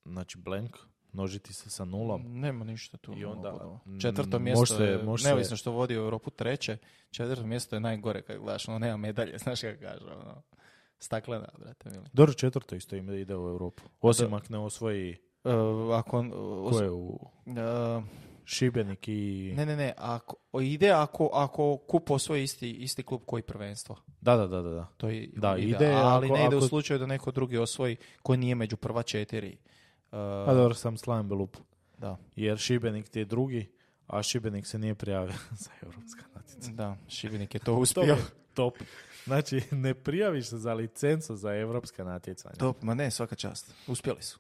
[0.05, 0.77] znači blank,
[1.13, 2.23] množiti se sa nulom.
[2.31, 3.13] Nema ništa tu.
[3.13, 6.77] I onda, Četvrto mjesto se- je, može se- neovisno što vodi u Europu treće,
[7.11, 10.43] četvrto mjesto je najgore kad gledaš, ono nema medalje, znaš kako kaže, ono,
[10.99, 12.05] staklena, brate, mili.
[12.13, 13.83] Dobro, četvrto isto im ide u Europu.
[14.01, 15.51] Osim ako ne osvoji E,
[15.95, 18.03] ako, on- ko os- je u e,
[18.45, 19.53] Šibenik i...
[19.57, 23.97] ne, ne, ne, ako, ide ako, ako kup osvoji isti, isti klub koji prvenstvo.
[24.21, 24.87] Da, da, da, da.
[24.97, 27.97] To je, Da, ide ali ako- ne ide u ako- slučaju da neko drugi osvoji
[28.23, 29.57] koji nije među prva četiri.
[30.13, 31.57] E, A dobro, sam slavim Belup.
[31.99, 33.73] da, Jer Šibenik ti je drugi,
[34.07, 36.77] a Šibenik se nije prijavio za europska natjecanja.
[36.77, 38.03] da, Šibenik je to uspio.
[38.03, 38.17] je
[38.55, 38.75] top.
[39.25, 42.55] Znači, ne prijaviš se za licencu za europska natjecanja.
[42.55, 43.75] Top, ma ne, svaka čast.
[43.87, 44.39] Uspjeli su.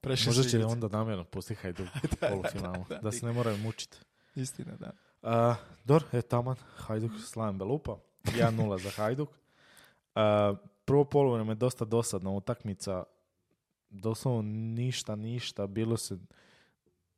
[0.00, 3.98] Prešli Možda će onda namjerno pusti Hajduk u polufinalu, da, da se ne moraju mučiti.
[4.34, 4.92] Istina, da.
[5.22, 9.28] Uh, Dor, je taman, Hajduk slavim Belupa, 1-0 za Hajduk.
[9.28, 13.04] Uh, prvo polovreme je dosta dosadna utakmica,
[13.90, 16.18] doslovno ništa, ništa, bilo se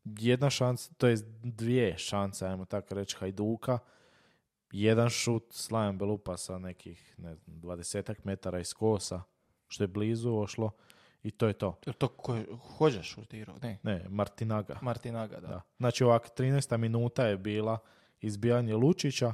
[0.05, 3.79] jedna šansa, to je dvije šanse, ajmo tako reći, Hajduka,
[4.73, 9.23] jedan šut Slaven Belupa sa nekih, ne znam, 20 metara iz kosa,
[9.69, 10.71] što je blizu ošlo,
[11.23, 11.79] i to je to.
[11.99, 12.39] To ko
[12.77, 13.79] Hođa šutirao, ne.
[13.83, 14.79] Ne, Martinaga.
[14.83, 15.49] Martinaga, da.
[15.49, 15.63] Da.
[15.79, 16.77] Znači ovak, 13.
[16.77, 17.79] minuta je bila
[18.21, 19.29] izbijanje Lučića,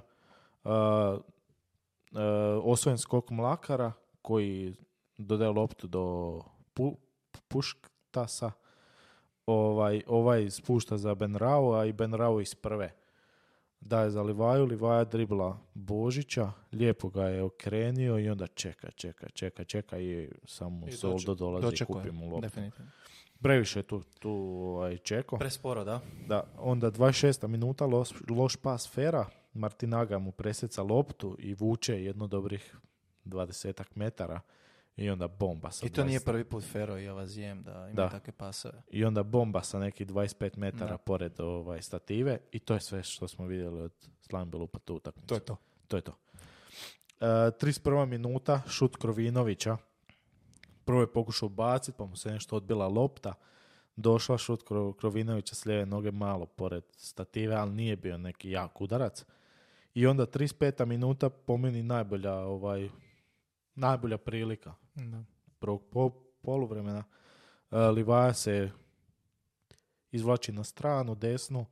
[0.64, 1.20] uh, uh,
[2.62, 4.74] osvojen skok Mlakara koji
[5.18, 6.40] dodaje loptu do
[6.74, 6.96] pu,
[7.48, 8.50] Puštasa,
[9.46, 12.92] ovaj, ovaj spušta za Benrao, a i Benrao iz prve.
[13.80, 19.64] Daje za Livaju, Livaja dribla Božića, lijepo ga je okrenio i onda čeka, čeka, čeka,
[19.64, 22.60] čeka i samo I Soldo doček- dolazi i kupi mu loptu.
[23.42, 25.36] Previše je tu, tu ovaj, čeko.
[25.38, 26.00] Presporo, da.
[26.26, 27.46] Da, onda 26.
[27.46, 32.76] minuta loš, loš pas Fera, Martinaga mu presjeca loptu i vuče jedno dobrih
[33.24, 34.40] 20 metara
[34.98, 37.92] i onda bomba sa I to nije 20 prvi put Fero i Avazijem da ima
[37.94, 38.08] Da.
[38.08, 38.82] takve pasove.
[38.90, 40.98] i onda bomba sa nekih 25 metara Da.
[40.98, 45.26] pored ovaj, stative i to je sve što smo vidjeli od Slambelupa tu utakmicu.
[45.26, 45.56] To je to.
[45.88, 46.12] To je to.
[47.20, 48.06] 31.
[48.06, 49.76] minuta, šut Krovinovića.
[50.84, 53.34] Prvo je pokušao baciti, pa mu se nešto odbila lopta.
[53.96, 58.80] Došla šut Kro- Krovinovića s lijeve noge malo pored stative, ali nije bio neki jak
[58.80, 59.24] udarac.
[59.94, 60.84] I onda 35.
[60.84, 62.88] minuta po meni najbolja, ovaj,
[63.74, 64.74] najbolja prilika
[65.06, 65.24] Da.
[65.58, 66.10] prvog po,
[66.42, 67.04] poluvremena.
[67.70, 68.70] Uh, Livaja se
[70.12, 71.66] izvlači na stranu, desnu,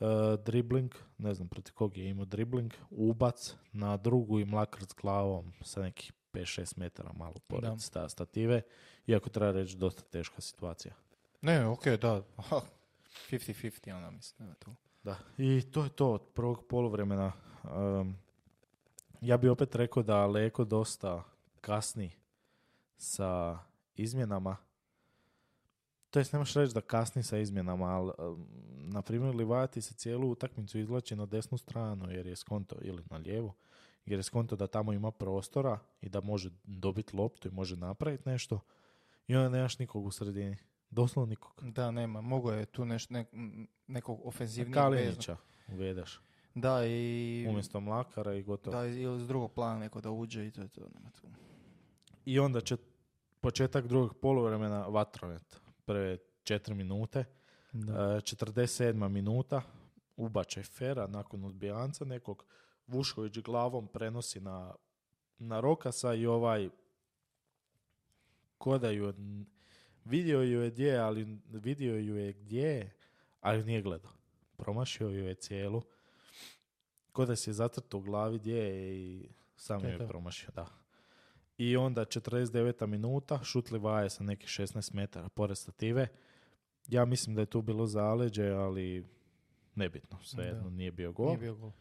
[0.00, 0.08] uh,
[0.44, 5.52] dribling, ne znam protiv kog je imao dribling, ubac na drugu i mlakar s glavom
[5.62, 7.78] sa nekih 5-6 metara malo pored Da.
[7.78, 8.62] sta, stative.
[9.06, 10.94] Iako treba reći dosta teška situacija.
[11.40, 12.22] Ne, ok, da.
[12.36, 12.60] Aha,
[13.30, 14.48] 50-50, ona mislim.
[14.48, 14.74] Da, tu.
[15.02, 15.16] Da.
[15.38, 17.32] I to je to od prvog poluvremena.
[17.64, 18.16] Um,
[19.20, 21.22] ja bi opet rekao da Leko dosta
[21.60, 22.10] kasni
[23.02, 23.58] sa
[23.94, 24.56] izmjenama.
[26.10, 28.46] To jest, nemaš reći da kasni sa izmjenama, ali, um,
[28.92, 33.16] na primjer, Livati se cijelu utakmicu izvlači na desnu stranu, jer je skonto, ili na
[33.16, 33.52] lijevu,
[34.06, 38.28] jer je skonto da tamo ima prostora i da može dobiti loptu i može napraviti
[38.28, 38.60] nešto.
[39.26, 40.56] I onda nemaš nikog u sredini.
[40.90, 41.62] Doslovno nikog.
[41.62, 42.20] Da, nema.
[42.20, 44.74] Mogo je tu neš, nek, m, nekog ofenzivnijeg.
[44.74, 45.36] Kalinića
[45.68, 46.20] uvedeš.
[46.54, 47.46] Da, i...
[47.50, 48.76] Umjesto Mlakara i gotovo.
[48.76, 50.80] Da, ili s drugog plana neko da uđe i to je to.
[50.94, 51.26] Nema tu.
[52.24, 52.76] I onda će
[53.42, 55.60] početak drugog poluvremena vatromet.
[55.84, 57.24] Prve četiri minute.
[57.72, 57.92] Da.
[57.92, 59.08] E, 47.
[59.08, 59.62] minuta.
[60.16, 62.44] Ubačaj Fera nakon odbijanca nekog.
[62.86, 64.74] Vušković glavom prenosi na,
[65.38, 66.68] na Rokasa i ovaj
[68.58, 69.12] koda ju
[70.04, 72.92] vidio ju je gdje, ali vidio ju je gdje,
[73.40, 74.10] ali nije gledao.
[74.56, 75.82] Promašio ju je cijelu.
[77.12, 80.81] Koda se je zatrto u glavi gdje je i sam je je promašio, da.
[81.62, 82.86] I onda 49.
[82.86, 86.08] minuta, šut Livaje sa nekih 16 metara pored stative.
[86.88, 89.06] Ja mislim da je tu bilo zaleđe, ali
[89.74, 91.26] nebitno, svejedno, nije bio gol.
[91.26, 91.72] Nije bio gol.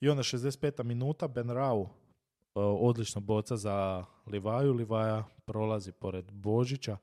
[0.00, 0.82] I onda 65.
[0.82, 1.88] minuta, Ben Rau, uh,
[2.54, 4.72] odlično boca za Livaju.
[4.72, 6.96] Livaja prolazi pored Božića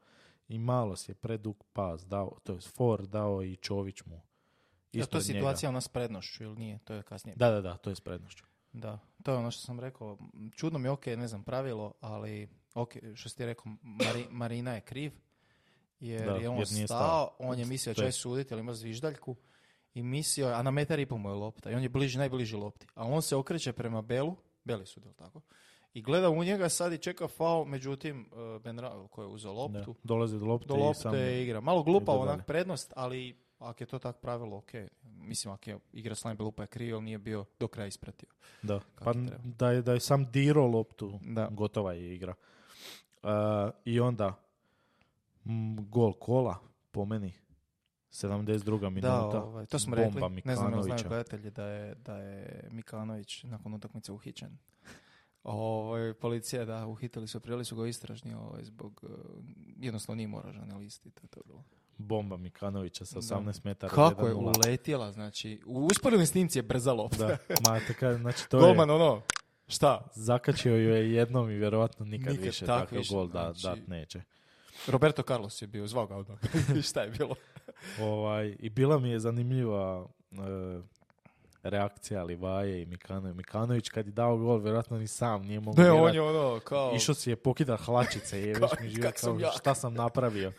[0.48, 4.22] i malo si je predug pas dao, to je for dao i Čović mu.
[4.94, 5.24] Je to njega.
[5.24, 6.80] situacija ona s prednošću ili nije?
[6.84, 7.36] To je kasnije.
[7.36, 8.47] Da, da, da, to je s prednošću.
[8.78, 10.18] Da, to je ono što sam rekao.
[10.52, 14.74] Čudno mi je, ok, ne znam pravilo, ali ok, što si ti rekao, Mari- Marina
[14.74, 15.12] je kriv,
[16.00, 17.36] jer Da, je on jer stao, stao.
[17.40, 19.36] on je mislio je- će suditi, ali ima zviždaljku,
[19.94, 22.56] i mislio, a na metar i pol mu je lopta, i on je bliži, najbliži
[22.56, 22.88] lopti.
[22.94, 25.42] A on se okreće prema Belu, Beli su, jel tako?
[25.94, 29.52] I gleda u njega sad i čeka faul, međutim, uh, Ben Ra- koji je uzeo
[29.52, 31.16] Da, loptu, dolazi do lopte, do i lopte sam...
[31.16, 31.62] igra.
[31.62, 34.72] Malo glupa onak prednost, ali ako je to tak pravilo, ok.
[35.04, 38.30] Mislim, ako je igra s Lime Lupa je kriv, ali nije bio do kraja ispratio.
[38.62, 41.48] Da, pa da je, da je sam diro loptu, Da.
[41.52, 42.34] gotova je igra.
[43.24, 43.30] Uh,
[43.86, 44.34] I onda
[45.46, 46.56] mm, gol kola,
[46.92, 47.34] po meni,
[48.12, 48.90] 72.
[48.90, 49.30] minuta.
[49.32, 50.42] Da, ovaj, to smo bomba rekli.
[50.46, 54.58] Ne znam, znaju gledatelji da je, da je Mikanović nakon utakmice uhićen.
[55.44, 59.14] Ovaj, policija, da, uhitili su, prijeli su ga istražni ovaj, zbog, eh,
[59.78, 61.64] jednostavno nije morao žurnalisti, to je to bilo.
[61.98, 63.22] Bomba Mikanovića sa Da.
[63.22, 63.94] 18 metara.
[63.94, 64.58] Kako je 1:0.
[64.58, 67.28] uletjela, znači, u usporednoj snimci je brza lopta.
[67.28, 69.22] Da, ma kažem, znači to Golman, je, ono,
[69.68, 70.08] šta?
[70.16, 73.80] zakačio ju je jednom i vjerojatno nikad, Nikad više tak takav više, gol da, znači-
[73.80, 74.22] dat neće.
[74.88, 76.40] Roberto Carlos je bio, zvao ga odmah.
[76.84, 77.36] šta je bilo?
[78.00, 80.36] Ovaj, I bila mi je zanimljiva e,
[81.70, 83.36] reakcija Livaje i Mikanović.
[83.36, 86.94] Mikanović kad je dao gol, vjerojatno ni sam nije mogao Ne, on je ono, kao...
[86.96, 89.54] Išao si je pokida hlačice je već mi sam kao jak.
[89.60, 90.52] šta sam napravio.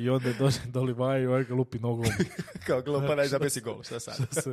[0.00, 2.04] I onda je došao do Livaje i ovaj ga lupi nogom.
[2.66, 4.14] kao glupa, daj zabesi gol, šta sad?
[4.14, 4.52] Šta se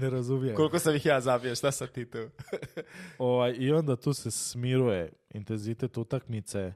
[0.00, 0.54] ne razumije.
[0.54, 2.18] Koliko sam ih ja zabio, šta sad ti tu?
[3.18, 6.72] Ovaj, I onda tu se smiruje intenzitet utakmice.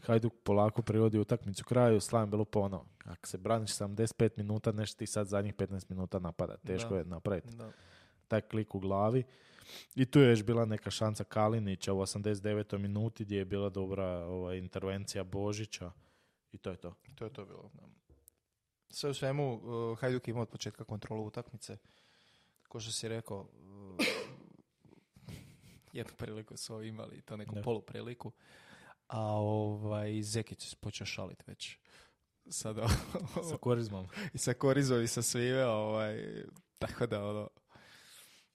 [0.00, 2.86] Hajduk polako privodi utakmicu kraju, slavim bilo ponovo.
[3.04, 6.56] Ako se braniš 75 minuta, nešto ti sad zadnjih 15 minuta napada.
[6.56, 6.98] Teško Da.
[6.98, 7.70] je napraviti Da.
[8.28, 9.22] Taj klik u glavi.
[9.94, 12.78] I tu je još bila neka šansa Kalinića u 89.
[12.78, 15.92] minuti gdje je bila dobra ova, intervencija Božića.
[16.52, 16.94] I to je to.
[17.14, 17.70] To je to bilo.
[18.90, 21.76] Sve u svemu, uh, Hajduk je imao od početka kontrolu utakmice.
[22.68, 24.06] Ko što si rekao, uh,
[25.92, 27.62] jednu priliku su imali, to neku Da.
[27.62, 28.32] polu priliku.
[29.08, 31.78] A ovaj, Zekić se počeo šalit već.
[32.50, 32.88] Sada,
[33.50, 34.06] Sa korizmom.
[34.34, 36.44] i sa Korizom i sa svime, ovaj,
[36.78, 37.48] tako da ono,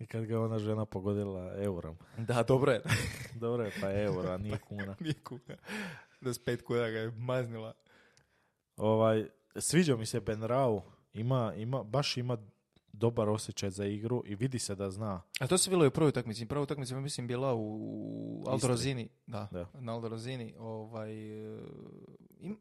[0.04, 1.98] I kad ga je ona žena pogodila eurom.
[2.18, 2.82] da, dobro je,
[3.36, 4.96] Dobro je, pa euro, a nije kuna.
[5.00, 5.56] nije kuna.
[6.22, 7.74] Da s pet kuna ga je maznila.
[8.78, 10.82] Ovaj, sviđa mi se Ben Rau.
[11.14, 12.38] Ima, ima, baš ima
[12.88, 15.22] dobar osjećaj za igru i vidi se da zna.
[15.40, 16.46] A to se bilo i u prvoj utakmici.
[16.46, 18.70] Prva utakmica, mislim, bila u Aldo Istri.
[18.70, 19.10] Rozini.
[19.28, 19.68] Da, Da.
[19.74, 20.54] na Aldo Rozini.
[20.60, 21.12] Ovaj,
[21.56, 21.60] e,
[22.40, 22.60] im-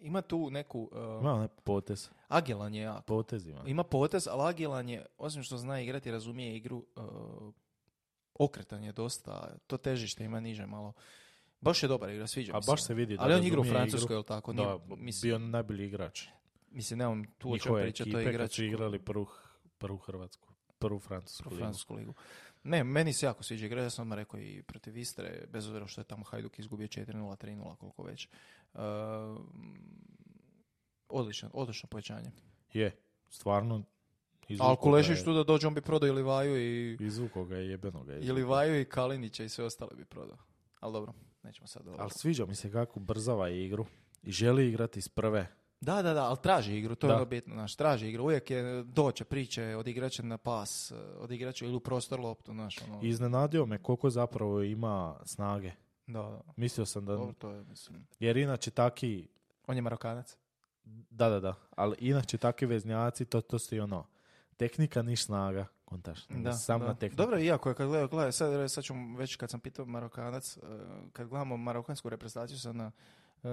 [0.00, 0.90] ima tu neku...
[0.92, 2.10] e, Ima onaj potez.
[2.28, 3.04] Agilan je jak.
[3.04, 3.62] Potez ima.
[3.66, 7.00] Ima potez, ali Agilan je, osim što zna igrati, razumije igru, e,
[8.34, 10.92] okretan je dosta, to težište ima niže malo.
[11.60, 12.70] Baš je dobar igra, sviđa A mi se.
[12.70, 14.14] baš se vidi da Ali on igra u Francuskoj, igru.
[14.14, 14.52] jel tako?
[14.52, 16.26] Da, Nije, mislim, bio najbolji igrač.
[16.70, 19.26] mislim, nemam tu o Njihove pričati, to je igrač su igrali prvu,
[19.78, 21.58] prvu Hrvatsku, prvu Francusku u ligu.
[21.58, 22.14] Francusku ligu.
[22.62, 25.86] Ne, meni se jako sviđa igra, ja sam odmah rekao i protiv Istre, bez obzira
[25.86, 28.28] što je tamo Hajduk izgubio 4-0, 3-0, koliko već.
[28.74, 28.80] Uh,
[31.08, 32.30] odlično, odlično pojačanje.
[32.72, 32.96] Je,
[33.28, 33.82] stvarno
[34.48, 37.44] izvukao Ali ga Kulešić je- tu da dođe, on bi prodao ili Vaju i, Izvukao
[37.44, 38.12] ga je jebenoga.
[38.12, 38.50] je ili izvukao.
[38.50, 40.36] Vaju i Kalinića i sve ostale bi prodao.
[40.80, 41.96] Ali dobro, nećemo sad ovo.
[41.98, 43.86] Ali sviđa mi se kako brzava igru
[44.22, 45.46] i želi igrati iz prve.
[45.80, 47.16] Da, da, da, ali traži igru, to je Da.
[47.16, 51.80] ono bitno, znaš, traži igru, uvijek je doće, priče, odigraće na pas, odigraće ili u
[51.80, 55.72] prostor loptu, znaš, ono, I Iznenadio me koliko zapravo ima snage.
[56.08, 57.12] Da, da, Mislio sam da...
[57.12, 59.28] dobro, to je, mislim, Jer inače taki...
[59.66, 60.36] on je Marokanac.
[61.10, 61.54] Da, da, da.
[61.76, 64.06] Ali inače takvi veznjaci, to, to su i ono...
[64.56, 65.66] Tehnika niš snaga.
[65.84, 66.26] Kontaš.
[66.28, 66.86] Da, Sam da.
[66.86, 67.16] na tehniku.
[67.16, 70.60] Dobro, iako je kad gledam, gledam sad, sad ću već kad sam pitao Marokanac, eh,
[71.12, 72.92] kad gledamo marokansku reprezentaciju sad na,
[73.42, 73.48] eh,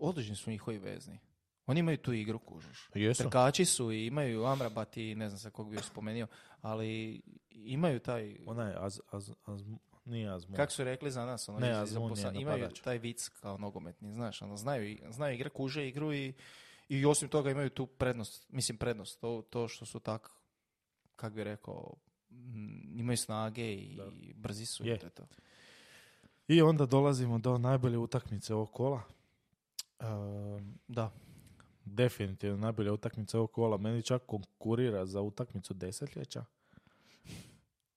[0.00, 1.18] odlični su njihovi vezni.
[1.66, 2.90] Oni imaju tu igru, kužiš.
[2.94, 3.22] Jesu.
[3.22, 6.28] Trkači su i imaju Amrabat i ne znam sa kog bi još spomenuo,
[6.60, 9.64] ali imaju taj, Onaj az, az, az,
[10.08, 10.56] nije Azmur.
[10.56, 12.80] kako su rekli za nas, ono, Ne, Azmun je Bosna- imaju napadač.
[12.80, 16.32] taj vic kao nogometni, znaš, ono, znaju, znaju igre, kuže igru i,
[16.88, 20.30] i osim toga imaju tu prednost, mislim prednost, to, to što su tak,
[21.16, 21.94] kak bi rekao,
[22.30, 24.10] mm, imaju snage i Da.
[24.34, 24.96] brzi su Je.
[24.96, 25.26] i to.
[26.48, 29.02] I onda dolazimo do najbolje utakmice ovog kola.
[30.00, 31.10] Ehm, Da.
[31.84, 33.76] definitivno najbolja utakmica ovog kola.
[33.76, 36.44] Meni čak konkurira za utakmicu desetljeća.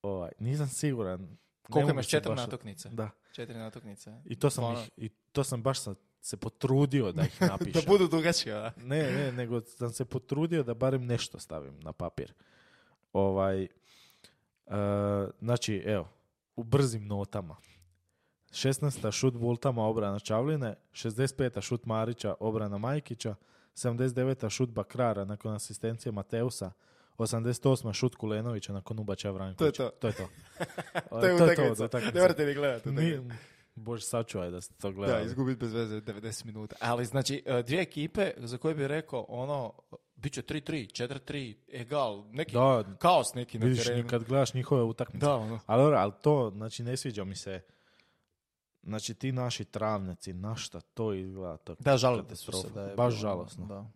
[0.02, 1.36] Ovaj, nisam siguran.
[1.62, 2.88] Koliko imaš četiri natuknice?
[2.88, 3.10] Da.
[3.32, 4.12] Četiri natuknice.
[4.24, 7.72] I to sam, ih, i to sam baš sa- se potrudio da ih napišem.
[7.72, 8.72] da budu dugačke, a?
[8.76, 12.32] Ne, ne, nego sam se potrudio da barem nešto stavim na papir.
[13.12, 13.68] Ovaj, e,
[15.40, 16.08] znači, evo,
[16.56, 17.56] u brzim notama.
[18.50, 19.12] 16.
[19.12, 21.60] šut Bultama, obrana Čavline, 65.
[21.60, 23.34] šut Marića, obrana Majkića,
[23.74, 24.50] 79.
[24.50, 26.72] šut Bakrara nakon asistencije Mateusa,
[27.18, 27.62] 88.
[27.92, 29.90] šut Kulenovića nakon ubačaja Vrankovića.
[30.00, 30.28] To je To je to.
[31.10, 31.84] To je od utakmica.
[31.84, 32.14] utakmice.
[32.14, 32.90] Ne morate ni gledati.
[33.74, 35.26] Bože, sačuvaj da ste to Da, gledali.
[35.26, 36.76] izgubiti bez veze 90 minuta.
[36.80, 39.72] Ali znači, e, dvije ekipe za koje bi rekao, ono,
[40.16, 44.08] bit će 3-3, 4-3, egal, neki Da, kaos neki na vidiš, terenu.
[44.08, 45.26] kad gledaš njihove utakmice.
[45.26, 45.58] Da, ono.
[45.66, 47.60] Ali, dobro, ali to, znači, ne sviđa mi se.
[48.82, 51.56] Znači, ti naši travnjaci, na šta to izgleda?
[51.56, 53.66] To, Da, žalite su se da je Baš bilo, žalosno.
[53.66, 53.86] Da.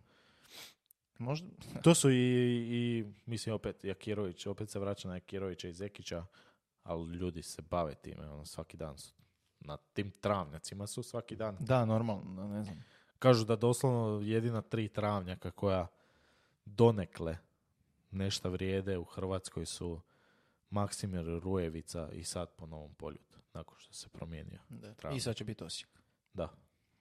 [1.19, 1.47] Možda,
[1.83, 6.25] to su i, i, mislim, opet Jakirović, opet se vraća na Jakirovića i Zekića,
[6.83, 9.13] ali ljudi se bave time, ono, svaki dan su.
[9.59, 11.57] Na tim travnjacima su svaki dan.
[11.59, 12.83] da, normalno, da, ne znam.
[13.19, 15.87] Kažu da doslovno jedina tri travnjaka koja
[16.65, 17.37] donekle
[18.11, 20.01] nešto vrijede u Hrvatskoj su
[20.69, 24.59] Maksimir Rujevica i sad po novom poljutu, nakon što se promijenio.
[24.69, 24.93] Da.
[24.93, 25.17] Travnjak.
[25.17, 25.89] I sad će biti Osijek.
[26.33, 26.49] Da,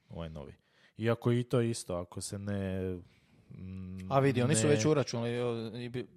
[0.09, 0.55] ovaj novi.
[0.97, 2.81] Iako i to isto, ako se ne...
[3.51, 5.33] mm, A vidi, oni su ne- već uračunali,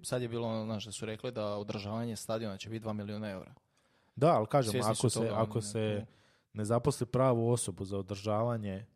[0.02, 3.30] sad je bilo ono, znaš, da su rekli da održavanje stadiona će biti 2 milijuna
[3.30, 3.54] eura.
[4.16, 6.06] Da, ali kažem, Svjesni ako su se, toga, ako oni, se ne.
[6.52, 8.86] ne zaposli pravu osobu za održavanje,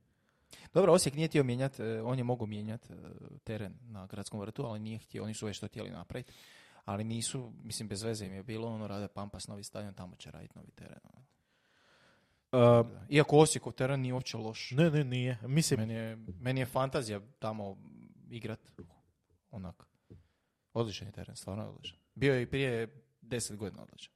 [0.75, 2.97] Dobro, Osijek nije htio mijenjati, on je mogao mijenjati e,
[3.45, 6.33] teren na gradskom vrtu, ali nije htio, oni su već to htjeli napraviti.
[6.85, 10.31] Ali nisu, mislim, bez veze im je bilo, ono, rade Pampas novi stadion, tamo će
[10.31, 10.99] raditi novi teren.
[12.53, 14.71] uh, Iako Osijekov teren nije uopće loš.
[14.71, 15.39] ne, ne, nije.
[15.43, 17.77] Mislim, Meni je, meni je fantazija tamo
[18.37, 18.61] igrat
[19.51, 19.87] onak.
[20.73, 21.99] Odličan je teren, stvarno je odličan.
[22.15, 24.13] Bio je i prije deset godina odličan.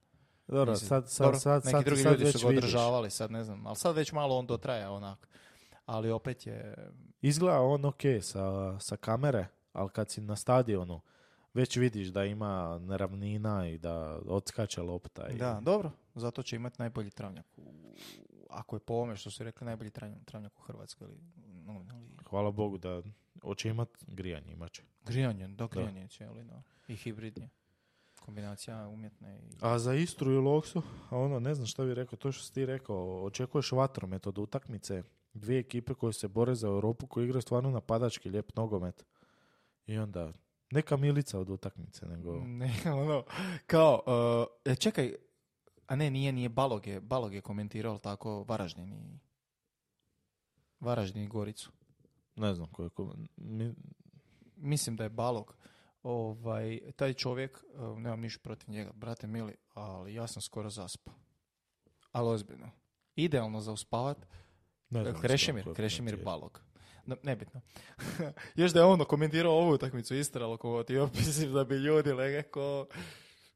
[0.47, 2.65] dobro, Mislim, sad, sad, dobro, sad, neki sad, drugi sad ljudi već su ga vidiš.
[2.65, 5.29] održavali, sad ne znam, ali sad već malo on dotraja onak.
[5.87, 6.75] Ali opet je,
[7.21, 11.01] Izgleda on ok sa, sa kamere, ali kad si na stadionu,
[11.55, 15.29] već vidiš da ima neravnina i da odskače lopta.
[15.29, 17.47] I, da, dobro, zato će imati najbolji travnjak.
[17.57, 17.63] U,
[18.51, 19.91] ako je po ovome što su rekli, najbolji
[20.25, 21.09] travnjak, u Hrvatskoj.
[21.09, 21.19] Ili.
[22.29, 23.03] Hvala Bogu da
[23.43, 24.83] hoće imat grijanje, imat će.
[25.05, 26.63] Grijanje, da, grijanje je cijeli, da.
[26.89, 27.49] I hibridnje.
[28.21, 29.57] Kombinacija umjetne i...
[29.61, 32.55] A za Istru i Loksu, a ono, ne znam šta bi rekao, to što si
[32.55, 35.03] ti rekao, očekuješ vatromet od utakmice,
[35.35, 39.05] dvije ekipe koje se bore za Europu, koje igraju stvarno napadački, lijep nogomet.
[39.87, 40.33] I onda,
[40.71, 42.41] neka milica od utakmice, nego...
[42.61, 43.25] Ne, ono,
[43.67, 44.03] kao,
[44.67, 45.15] uh, čekaj,
[45.87, 49.19] a ne, nije, nije, Balog je, Balog je komentirao tako Varaždin i
[50.81, 51.71] Varaždin i Goricu.
[52.39, 52.89] Ne znam koje...
[52.89, 53.75] ko- mi-
[54.57, 55.55] Mislim da je Balog.
[56.03, 61.15] Ovaj, taj čovjek, uh, nemam ništa protiv njega, brate mili, ali ja sam skoro zaspao.
[62.13, 62.71] Ali ozbiljno.
[63.17, 64.27] Idealno za uspavat.
[64.91, 66.31] ne znam Krešimir, koje Krešimir komentira.
[66.31, 66.61] Balog.
[67.07, 67.61] No, nebitno.
[68.57, 72.87] Još da je ono komentirao ovu utakmicu Istra Lokomotiv, mislim da bi ljudi lege ko,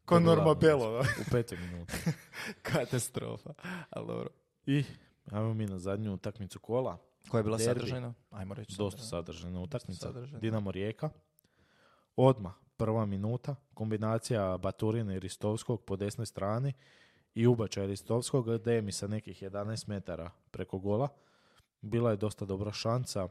[0.04, 1.00] Ko Norma Belo.
[1.00, 1.92] U petoj minuti.
[2.62, 3.54] Katastrofa.
[3.90, 4.28] Ali dobro.
[4.66, 4.84] I
[5.30, 6.98] ajmo mi na zadnju utakmicu kola.
[7.28, 7.74] Koja je bila Derbi.
[7.74, 8.14] sadržajna?
[8.30, 8.76] Ajmo reći.
[8.76, 9.60] Dosta sadržajna.
[9.60, 10.00] utakmica.
[10.02, 10.38] sadržajna.
[10.38, 11.10] Dinamo Rijeka.
[12.16, 16.72] Odmah, prva minuta, kombinacija Baturina i Ristovskog po desnoj strani
[17.34, 21.08] i ubačaj Ristovskog Demi sa nekih 11 metara preko gola.
[21.80, 23.28] Bila je dosta dobra šansa.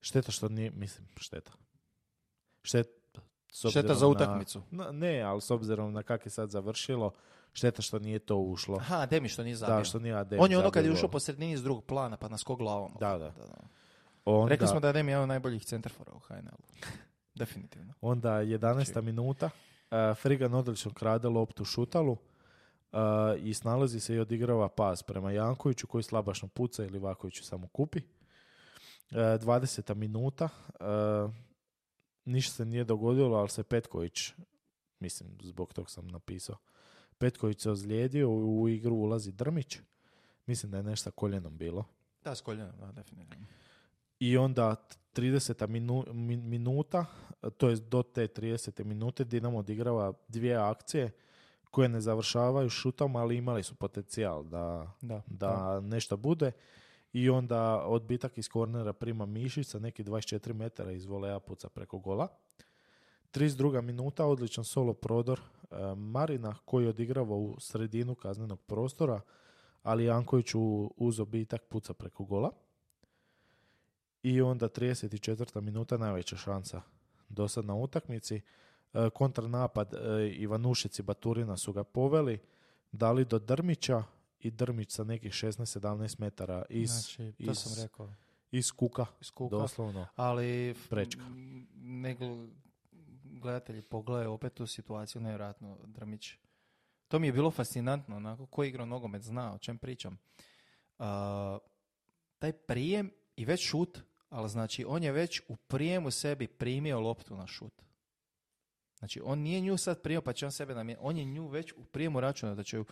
[0.00, 1.52] Šteta što nije, mislim, šteta.
[2.62, 3.20] Šteta,
[3.52, 4.62] s Šteta za utakmicu.
[4.70, 7.12] na- ne, ali s obzirom na kak je sad završilo,
[7.52, 8.76] šteta što nije to ušlo.
[8.80, 9.76] Aha, Demi što nije zabio.
[9.76, 12.16] Da, što nije Adem On je ono kad je ušao po sredini iz drugog plana,
[12.16, 12.92] pa nas ko glavom.
[13.00, 13.32] Da, da.
[14.24, 16.88] Onda, Rekli smo da je Demi jedan od najboljih centarfora u HNL-u.
[17.40, 17.94] Definitivno.
[18.00, 18.84] Onda 11.
[18.84, 19.50] Znači- minuta.
[19.90, 22.18] Uh, Frigan odlično krade loptu šutalu uh,
[23.38, 27.98] i snalazi se i odigrava pas prema Jankoviću koji slabašno puca ili Vakoviću samo kupi.
[27.98, 29.94] Uh, 20.
[29.94, 30.48] minuta.
[30.80, 31.30] Uh,
[32.24, 34.32] ništa se nije dogodilo, ali se Petković,
[35.00, 36.56] mislim, zbog tog sam napisao,
[37.20, 39.78] Petković se ozlijedio, u, igru ulazi Drmić.
[40.46, 41.84] Mislim da je nešto sa koljenom bilo.
[42.24, 43.46] Da, s koljenom, da, definitivno.
[44.20, 44.76] I onda
[45.14, 45.66] 30.
[45.66, 47.06] Minu, min- minuta,
[47.56, 48.84] to je do te 30.
[48.84, 51.10] minute, Dinamo odigrava dvije akcije
[51.70, 56.52] koje ne završavaju šutom, ali imali su potencijal da, Da, da nešto bude.
[57.12, 61.98] I onda odbitak iz kornera prima Mišić sa neki 24 metara iz voleja puca preko
[61.98, 62.28] gola.
[63.32, 63.80] 32.
[63.80, 65.40] minuta, odličan solo prodor
[65.96, 69.20] Marina koji odigrava u sredinu kaznenog prostora,
[69.82, 72.50] ali Janković u- uz obitak puca preko gola.
[74.22, 75.60] I onda 34.
[75.60, 76.82] minuta, najveća šansa
[77.28, 78.40] do sad na utakmici.
[78.94, 79.98] E, kontranapad e,
[80.28, 82.38] Ivanušić i Baturina su ga poveli,
[82.92, 84.02] dali do Drmića
[84.40, 88.08] i Drmić sa nekih 16-17 metara iz, znači, to iz, sam rekao.
[88.50, 89.56] iz kuka, Iz kuka.
[89.56, 90.06] doslovno.
[90.16, 91.22] Ali Prečka.
[91.22, 92.48] m, ne gl-
[93.40, 96.34] gledatelji pogledaju opet tu situaciju, nevjerojatno Drmić.
[97.08, 100.18] To mi je bilo fascinantno, onako, ko igra nogomet zna o čem pričam.
[100.98, 101.58] A,
[102.38, 107.36] taj prijem i već šut, ali znači on je već u prijemu sebi primio loptu
[107.36, 107.82] na šut.
[108.98, 111.72] Znači on nije nju sad primio pa će on sebe namijeniti, on je nju već
[111.72, 112.84] u prijemu računa da će ju,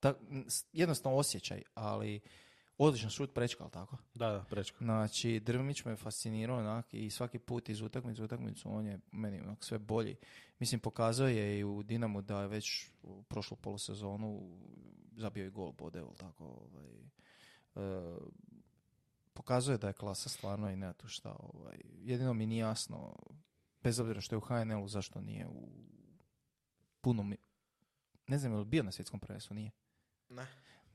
[0.00, 0.14] ta,
[0.72, 2.20] jednostavno osjećaj, ali
[2.78, 3.96] odličan šut prečka, ali tako?
[4.14, 4.78] Da, da, prečka.
[4.80, 9.40] Znači, Drmić me fascinirao onak i svaki put iz utakmice u utakmicu on je meni
[9.40, 10.16] onak sve bolji.
[10.58, 14.58] Mislim, pokazao je i u Dinamu da je već u prošlu polusezonu
[15.16, 16.90] zabio i gol bode, jel tako, ovaj,
[17.74, 18.16] e,
[19.34, 21.36] pokazuje je da je klasa stvarno i nema tu šta.
[21.38, 21.80] Ovaj.
[21.84, 23.16] Jedino mi nije jasno,
[23.82, 25.68] bez obzira što je u HNL-u, zašto nije u
[27.00, 27.34] punom...
[28.26, 29.54] Ne znam, je li bio na svjetskom prvenstvu?
[29.54, 29.70] Nije.
[30.28, 30.46] Ne.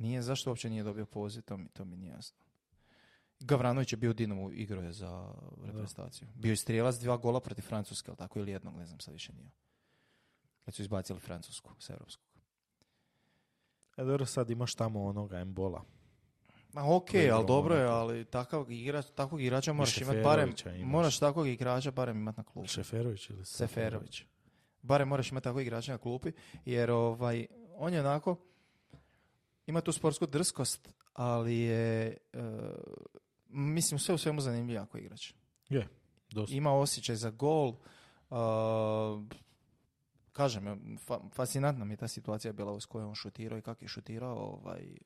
[0.02, 2.38] Nije, zašto uopće nije dobio poziv, to mi, to mi nije jasno.
[3.40, 5.34] Gavranović je bio u Dinamu, igrao je za
[5.66, 6.28] reprezentaciju.
[6.36, 9.34] Bio je strijelac dva gola protiv Francuske, ali tako, ili jednog, ne znam, sad više
[9.34, 9.52] nije.
[10.66, 12.28] Kad su izbacili Francusku s europskog.
[13.98, 15.84] E, dobro, sad imaš tamo onoga embola.
[16.74, 20.92] Ma ok, igra ali dobro je, ali takav igrač, takvog igrača moraš imati barem, imaš.
[20.92, 22.68] moraš takvog igrača barem imati na klupi.
[22.68, 24.24] Šeferović ili Seferović.
[24.82, 26.32] Barem moraš imati takvog igrača na klupi,
[26.66, 28.51] jer ovaj, on je onako,
[29.66, 32.42] ima tu sportsku drskost, ali je, e,
[33.48, 35.34] mislim, sve u svemu zanimljiv jako igrač.
[35.70, 35.88] Je,
[36.32, 36.56] dosta.
[36.56, 37.76] Ima osjećaj za gol,
[38.30, 39.24] a,
[40.32, 40.66] kažem,
[41.08, 44.38] fa- fascinantna mi je ta situacija bila s kojom on šutirao i kako je šutirao
[44.38, 44.98] ovaj,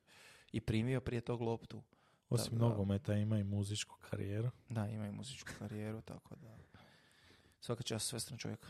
[0.51, 1.83] i primio prije tog loptu.
[2.29, 2.65] Osim da.
[2.65, 4.49] nogometa ima i muzičku karijeru.
[4.69, 6.57] Da, ima i muzičku karijeru, tako da
[7.59, 8.67] svaka čast svestran čovjek.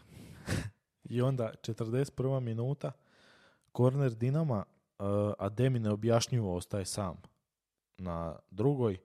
[1.10, 2.40] I onda 41.
[2.40, 2.92] minuta,
[3.72, 4.75] korner Dinama, uh,
[5.38, 7.22] a Demi neobjašnjivo ostaje sam
[7.98, 8.98] na drugoj.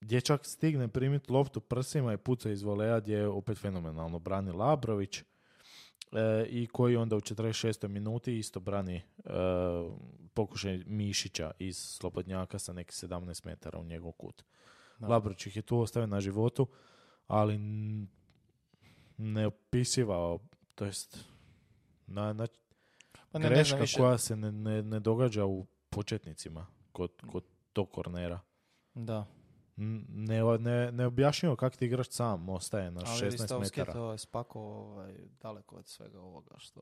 [0.00, 5.22] Dječak stigne primiti loptu prsima i puca iz voleja gdje je opet fenomenalno brani Labrović.
[6.12, 7.88] E, i koji onda u 46.
[7.88, 9.02] minuti isto brani e,
[10.34, 14.44] pokušaj Mišića iz Slobodnjaka sa nekih 17 metara u njegov kut.
[14.98, 15.06] Da.
[15.06, 16.66] Labrović ih je tu ostavio na životu,
[17.26, 17.60] ali
[19.16, 20.38] neopisiva,
[20.74, 21.24] to jest
[22.06, 22.46] na, na
[23.32, 23.96] Pa ne, ne greška više.
[23.96, 28.40] koja se ne, ne, ne događa u početnicima kod, kod tog kornera.
[28.94, 29.26] Da,
[29.76, 33.92] N- Ne, ne, neobjašnjivo kako ti igrač sam ostaje na ali 16 Ristovski metara.
[33.92, 36.80] to je spako ovaj, daleko od svega ovoga što...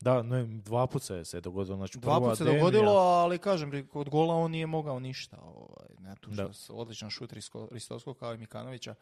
[0.00, 1.76] Da, ne, dva put se, se dogodilo.
[1.76, 5.36] Znači, Dva prva put se Demija- dogodilo, ali kažem, kod gola on nije mogao ništa.
[5.38, 6.74] Ovaj, ne, tu što Da.
[6.74, 7.32] odličan šut
[7.70, 8.94] Ristovskog kao i Mikanovića.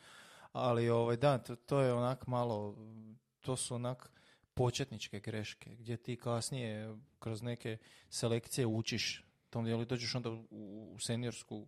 [0.52, 2.74] Ali ovaj, da, to, to je onak malo,
[3.40, 4.10] to su onak
[4.56, 7.78] početničke greške, gdje ti kasnije kroz neke
[8.10, 11.66] selekcije učiš tom dijelu i dođeš onda u, seniorsku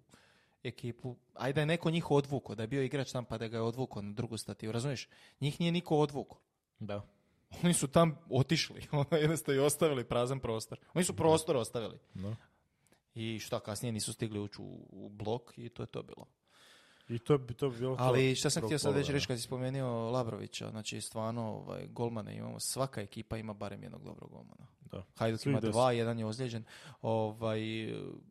[0.62, 1.16] ekipu.
[1.34, 3.62] Ajde da je neko njih odvuko, da je bio igrač tam pa da ga je
[3.62, 5.08] odvuko na drugu stativu, razumiješ?
[5.40, 6.40] Njih nije niko odvuko.
[6.78, 7.02] Da.
[7.64, 10.78] Oni su tam otišli, ono, jednostavno i ostavili prazan prostor.
[10.94, 11.98] Oni su prostor ostavili.
[12.14, 12.36] No.
[13.14, 16.26] I šta, kasnije nisu stigli ući u, u blok i to je to bilo.
[17.08, 19.42] I to bi to bi bilo Ali šta sam htio sad već reći kad si
[19.42, 24.66] spomenuo Labrovića, znači stvarno ovaj, golmane imamo, svaka ekipa ima barem jednog dobrog golmana.
[24.80, 25.04] Da.
[25.14, 25.72] Hajduk ima deset.
[25.72, 26.64] dva, jedan je ozlijeđen,
[27.02, 27.60] ovaj,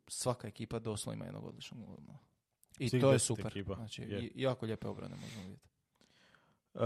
[0.07, 2.19] svaka ekipa doslovno ima jednog odličnog golmana.
[2.79, 5.67] I Svih to je super, ekipa, znači i- jako lijepe obrane možemo vidjeti.
[6.73, 6.81] Uh,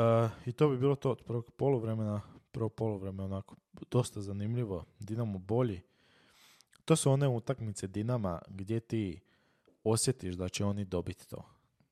[0.45, 2.21] I to bi bilo to od prvog poluvremena.
[2.51, 3.55] Prvo poluvreme onako
[3.91, 4.85] dosta zanimljivo.
[4.99, 5.81] Dinamo bolji.
[6.85, 9.19] To su one utakmice Dinama gdje ti
[9.83, 11.43] osjetiš da će oni dobiti to.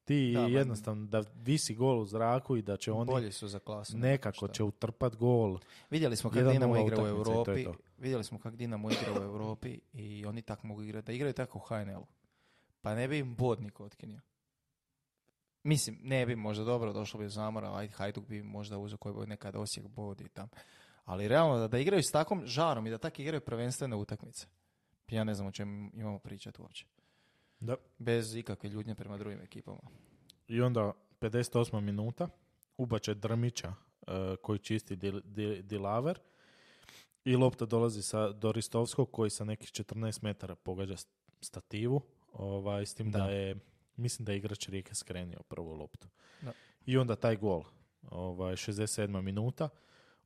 [0.10, 3.60] Ti Da, jednostavno da visi gol u zraku i da će oni Bolji su za
[3.60, 3.98] klasu.
[3.98, 4.54] nekako Šta.
[4.54, 5.60] će utrpat gol.
[5.90, 7.64] Vidjeli smo kako Jedan Dinamo igra u to Europi.
[7.64, 7.74] to.
[7.98, 11.06] Vidjeli smo kako Dinamo igra u Europi i oni tak mogu igrati.
[11.06, 12.06] Da igraju tako u HNL-u.
[12.82, 14.20] Pa ne bi im bod niko otkinio.
[15.64, 19.28] Mislim, ne bi možda dobro došlo bi zamora, ajde Hajduk bi možda uzeo koji bi
[19.28, 20.50] nekad Osijek bod i tam.
[21.06, 24.48] Ali realno da, da igraju s takvom žarom i da tak igraju prvenstvene utakmice.
[25.10, 26.86] Ja ne znam o čem imamo pričati uopće.
[27.60, 27.76] Da.
[27.98, 29.80] Bez ikakve ljudnje prema drugim ekipama.
[30.48, 31.80] I onda 58.
[31.80, 32.28] minuta
[32.78, 33.74] ubače Drmića
[34.08, 36.20] e, koji čisti dil, dil- dilaver
[37.26, 41.08] i lopta dolazi sa, do Ristovskog koji sa nekih 14 metara pogađa st-
[41.42, 42.02] stativu
[42.34, 43.20] ovaj, s tim da.
[43.20, 43.26] Da.
[43.30, 43.56] je
[43.96, 46.08] mislim da je igrač Rijeke skrenio prvu loptu.
[46.42, 46.52] Da.
[46.86, 47.64] I onda taj gol,
[48.12, 49.22] ovaj, 67.
[49.22, 49.70] minuta,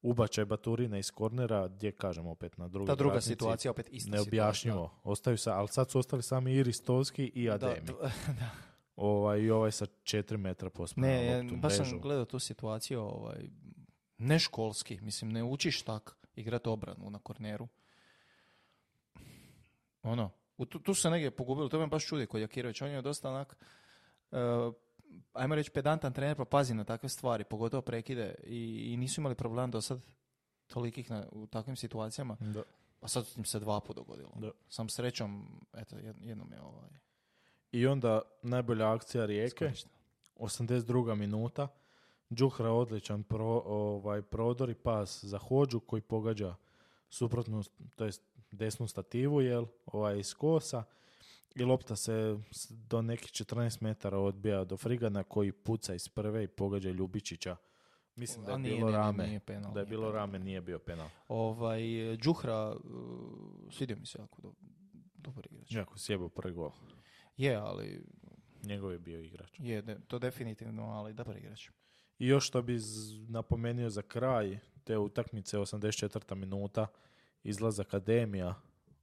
[0.03, 4.11] ubačaj Baturina iz kornera, gdje kažem opet na drugoj Ta druga vratnici, situacija, opet ista
[4.11, 4.91] Neobjašnjivo.
[5.03, 7.69] Ostaju sa, ali sad su ostali sami i Ristovski i situacija.
[7.69, 7.87] Ademi.
[7.87, 8.49] Da, da.
[8.95, 13.49] Ovaj, I ovaj sa 4 metra pospana Ne, baš sam gledao tu situaciju, ovaj,
[14.17, 17.67] ne školski, mislim, ne učiš tak igrat obranu na korneru.
[20.03, 20.31] Ono,
[20.69, 23.57] tu, tu se negdje pogubili, to me baš čudi kod Jakirović, on je dosta onak,
[24.31, 24.37] eh,
[25.33, 29.35] ajmo reći pedantan trener, pa pazi na takve stvari, pogotovo prekide i, i nisu imali
[29.35, 30.01] problem do sad
[30.67, 32.63] tolikih na, u takvim situacijama, Da.
[33.01, 34.31] a sad im se dva put dogodilo.
[34.35, 34.51] Da.
[34.69, 36.89] Sam srećom, eto, jed- jednom je ovaj,
[37.71, 39.93] I onda najbolja akcija Rijeke, iskorišteno.
[40.35, 41.15] 82.
[41.15, 41.67] minuta.
[42.33, 46.55] Džuhra odličan pro, ovaj, prodor i pas za hođu koji pogađa
[47.09, 47.63] suprotnu,
[47.95, 50.83] to jest desnu stativu, jel, ovaj iz kosa.
[51.55, 52.37] I lopta se
[52.69, 57.55] do nekih 14 metara odbija do Frigana koji puca iz prve i pogađa Ljubičića.
[58.15, 59.27] Mislim da je nije, bilo nije, rame.
[59.27, 60.15] nije penal, da je bilo penal.
[60.15, 61.09] rame, nije bio penal.
[61.27, 61.81] Ovaj,
[62.17, 62.81] Đuhra, uh,
[63.71, 64.53] svidio mi se jako do,
[65.15, 65.71] dobar igrač.
[65.71, 66.71] Jako sjebao prvi gol.
[67.37, 68.05] Je, ali,
[68.63, 69.59] Njegov je bio igrač.
[69.59, 71.69] je, de- to definitivno, ali dobar igrač.
[72.19, 72.85] I još što bi z-
[73.29, 76.35] napomenuo za kraj te utakmice 84.
[76.35, 76.87] minuta
[77.43, 78.55] izlaz akademija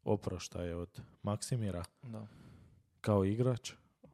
[0.05, 2.27] oproštaje od Maksimira Da.
[3.01, 3.73] kao igrač.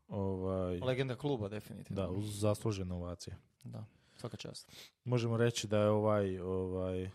[0.08, 2.02] Ovaj, Legenda kluba, definitivno.
[2.02, 3.36] da, uz zaslužene ovacije.
[3.64, 3.84] Da,
[4.16, 4.72] svaka čast.
[5.04, 7.10] Možemo reći da je ovaj, ovaj,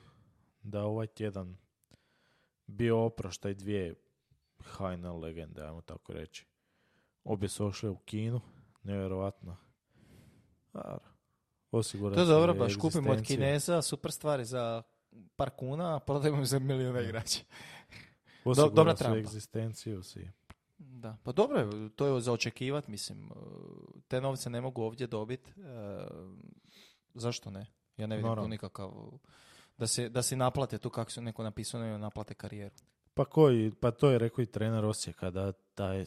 [0.64, 1.58] da je ovaj tjedan
[2.68, 3.96] bio oproštaj dvije
[4.64, 6.46] HNL legende, ajmo tako reći.
[7.24, 8.42] Obje su ošle u kinu,
[8.84, 9.58] nevjerovatno.
[11.72, 13.22] Osigurati To je dobro, baš kupimo od.
[13.22, 14.84] Kineza super stvari za
[15.36, 17.40] par kuna, a prodajemo za milijuna igrača.
[18.46, 19.18] Osigurao dobra si trampa.
[19.18, 20.28] egzistenciju si.
[20.78, 23.32] Da, pa dobro je, to je za očekivat, mislim.
[23.32, 23.38] uh,
[24.08, 25.52] Te novce ne mogu ovdje dobiti.
[27.14, 27.66] zašto ne?
[27.98, 28.48] Ja ne vidim tu Naravno.
[28.48, 28.92] nikakav...
[29.78, 32.76] Da se, da se naplate tu kako su neko napisano da naplate karijeru.
[33.14, 36.06] Pa koji, pa to je rekao i trener Osijeka da, da je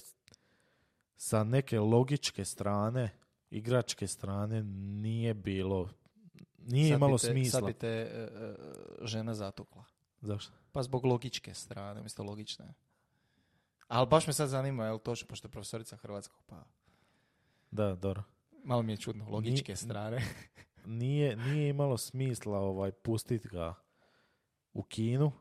[1.16, 3.10] sa neke logičke strane,
[3.50, 4.62] igračke strane
[5.02, 5.88] nije bilo,
[6.58, 7.60] nije Sad imalo te- smisla.
[7.60, 8.54] Sad bi te e, e,
[9.02, 9.84] žena zatukla.
[10.20, 10.52] Zašto?
[10.74, 12.74] Pa zbog logičke strane, umjesto logične.
[13.88, 16.64] Ali baš me sad zanima, jel točno, pošto je profesorica hrvatskog, pa
[17.70, 18.22] Da, dobro.
[18.64, 20.22] malo mi je čudno, logičke Ni- strane.
[20.86, 23.74] Nije, nije imalo smisla ovaj, pustit ga
[24.72, 25.32] u kinu,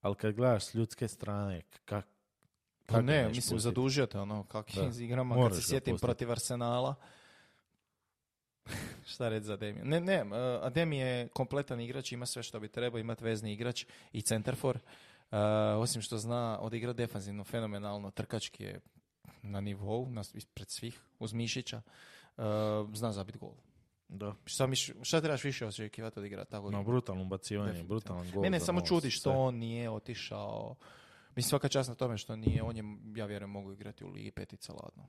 [0.00, 2.06] ali kad gledaš s ljudske strane, kak,
[2.86, 3.60] Pa ne, mislim, pustit?
[3.60, 6.06] zadužio te ono, kakvim igrama, kad se sjetim pustit.
[6.06, 6.94] protiv Arsenala.
[9.12, 9.84] Šta reći za Ademija?
[9.84, 10.30] Ne, ne, uh,
[10.62, 14.76] Ademi je kompletan igrač, ima sve što bi trebao, imati vezni igrač i centarfor.
[14.76, 15.38] Uh,
[15.78, 18.80] osim što zna odigrati defanzivno, fenomenalno, trkački je
[19.42, 21.82] na nivou, na, ispred svih, uz Mišića.
[22.36, 22.44] Uh,
[22.94, 23.52] zna zabiti gol.
[24.08, 24.34] Da.
[24.44, 24.68] Šta,
[25.02, 26.70] šta trebaš više očekivati od igra tako?
[26.70, 27.94] No, brutalno ubacivanje, Definitivno.
[27.94, 28.42] brutalan gol.
[28.42, 29.38] Mene samo čudi što sve.
[29.40, 30.74] on nije otišao.
[31.36, 32.62] Mislim, svaka čast na tome što nije.
[32.62, 32.84] On je,
[33.16, 35.06] ja vjerujem, mogu igrati u Ligi petica ladno.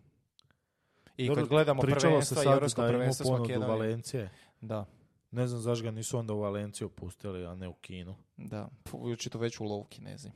[1.19, 3.69] I Dobro, kad gledamo prvenstva sad Europsko prvenstvo Makedonijom.
[3.71, 4.29] Valencije.
[4.61, 4.85] Da,
[5.31, 8.15] Ne znam zašto ga nisu onda u Valenciju pustili, a ne u Kinu.
[8.37, 8.69] da.
[8.91, 10.31] Očito već u lovu Kinezi.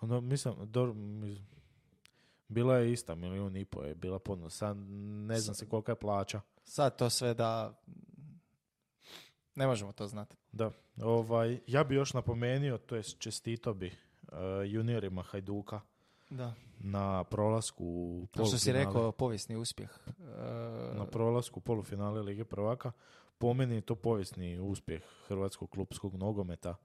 [0.00, 1.38] Ono, mislim, dobro, mis-
[2.48, 4.50] bila je ista, milijun i po je bila ponuda.
[4.50, 4.76] Sad
[5.26, 6.40] ne znam se kolika je plaća.
[6.64, 7.80] Sad to sve da...
[9.54, 10.36] Ne možemo to znati.
[10.52, 10.70] Da,
[11.02, 14.28] ovaj, ja bi još napomenuo, to jest čestito bi uh,
[14.66, 15.80] juniorima Hajduka
[16.32, 16.54] Da.
[16.78, 19.90] na prolasku u Kao što si rekao, povijesni uspjeh.
[20.08, 20.12] E,
[20.94, 22.92] na prolasku u polufinale Lige prvaka.
[23.38, 26.76] Po meni je to povijesni uspjeh hrvatskog klubskog nogometa.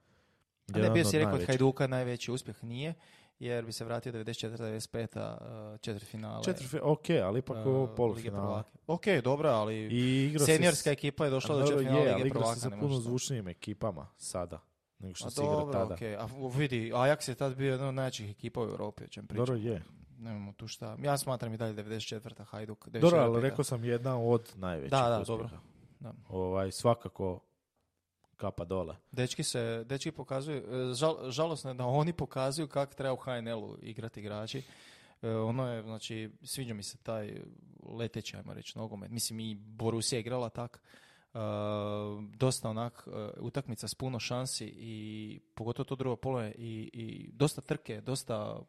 [0.67, 1.45] a ne, bio si rekao od.
[1.47, 2.93] Hajduka najveći uspjeh nije,
[3.39, 5.31] jer bi se vratio 94-95
[5.73, 6.43] uh, četiri finale.
[6.43, 8.43] Četiri, ok, ali ipak uh, polufinale.
[8.43, 8.69] prvaka.
[8.87, 12.13] Ok, dobro, ali I se seniorska s- ekipa je došla do četiri finale je, Lige
[12.13, 12.55] ali igrao prvaka.
[12.55, 12.99] se sa puno to.
[12.99, 14.59] zvučnijim ekipama sada
[14.99, 15.93] nego što A se igra tada.
[15.93, 16.15] okej.
[16.15, 19.45] A vidi, Ajax je tad bio jedna od najjačih ekipa u Europi, o čem pričam.
[19.45, 19.83] Dobro je.
[20.19, 20.97] Nemamo tu šta.
[21.03, 22.43] Ja smatram i dalje 94.
[22.43, 22.87] Hajduk.
[22.87, 23.41] Dobro, ali 94.
[23.41, 25.49] rekao sam jedna od najvećih Da, da, dobro.
[25.99, 26.13] Da.
[26.29, 27.39] Ovaj, svakako
[28.37, 28.95] kapa dole.
[29.11, 33.77] Dečki se, dečki pokazuju, e, žal, žalosno je da oni pokazuju kako treba u HNL-u
[33.81, 34.63] igrati igrači.
[35.21, 37.41] E, ono je, znači, sviđa mi se taj
[37.83, 39.11] leteći, ajmo reći, nogomet.
[39.11, 40.81] Mislim, i Borussia je igrala tak.
[41.37, 41.39] E,
[42.37, 47.29] dosta onak e, utakmica s puno šansi i pogotovo to drugo polo je i, i
[47.33, 48.59] dosta trke, dosta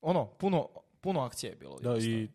[0.00, 0.68] ono, puno,
[1.00, 1.78] puno akcije je bilo.
[1.78, 2.18] Da, jednostavno.
[2.18, 2.28] i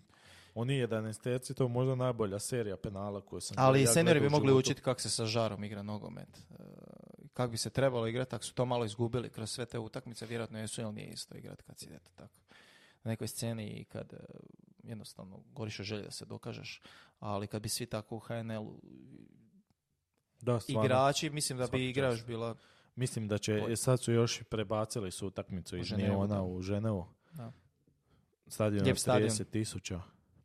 [0.56, 4.54] oni 11 to je možda najbolja serija penala koju sam Ali i seniori bi mogli
[4.54, 6.38] učiti kako se sa žarom igra nogomet.
[6.38, 6.64] E,
[7.34, 10.60] kako bi se trebalo igrati, ako su to malo izgubili kroz sve te utakmice, vjerojatno
[10.60, 12.34] jesu, ali nije isto igrati kad si eto tako
[13.04, 14.14] na nekoj sceni i kad
[14.84, 16.82] jednostavno goriš od želje da se dokažeš.
[17.20, 18.82] Ali kad bi svi tako u HNL-u
[20.42, 20.86] Da, stvarno.
[20.86, 22.20] igrači, mislim da bi igra čast.
[22.20, 22.56] još bila
[22.96, 23.78] Mislim da će, Bolje.
[23.78, 25.88] sad su još prebacili su utakmicu iz
[26.28, 26.42] da.
[26.44, 27.06] u Ženevu.
[27.32, 27.52] Da.
[28.48, 29.30] Stadion Lijep stadion.
[29.30, 30.02] 30 tisuća.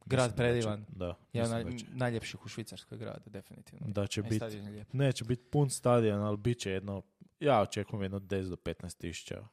[0.07, 0.85] grad predivan.
[0.89, 3.87] Da, od da će, najljepših u Švicarskoj grad, definitivno.
[3.89, 7.03] da će E, biti, je neće biti pun stadion, ali bit će jedno,
[7.41, 9.47] ja očekujem jedno 10 do 15 tisuća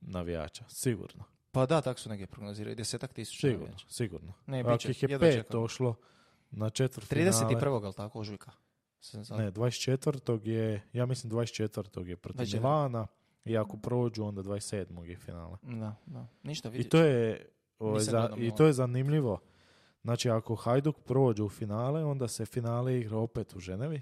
[0.00, 1.24] navijača, sigurno.
[1.52, 3.48] Pa da, tako su neke prognoziraju, desetak tisuća.
[3.48, 4.32] Sigurno, sigurno.
[4.46, 5.94] Ne, Ako bit će, ih je pet došlo
[6.50, 7.84] na četvrt finale, 31.
[7.84, 8.50] ali tako, ožujka.
[9.30, 10.46] Ne, 24.
[10.46, 12.06] je, ja mislim 24.
[12.06, 12.54] je protiv 24..
[12.54, 13.06] Milana
[13.44, 15.02] i ako prođu onda 27.
[15.02, 15.56] je finale.
[15.62, 16.26] Da, da.
[16.42, 17.48] Ništa, I vidjet to je,
[17.78, 19.40] ovaj, Nisam za- i to je zanimljivo.
[20.02, 24.00] Znači, ako Hajduk prođe u finale, onda se finale igra opet u Ženevi.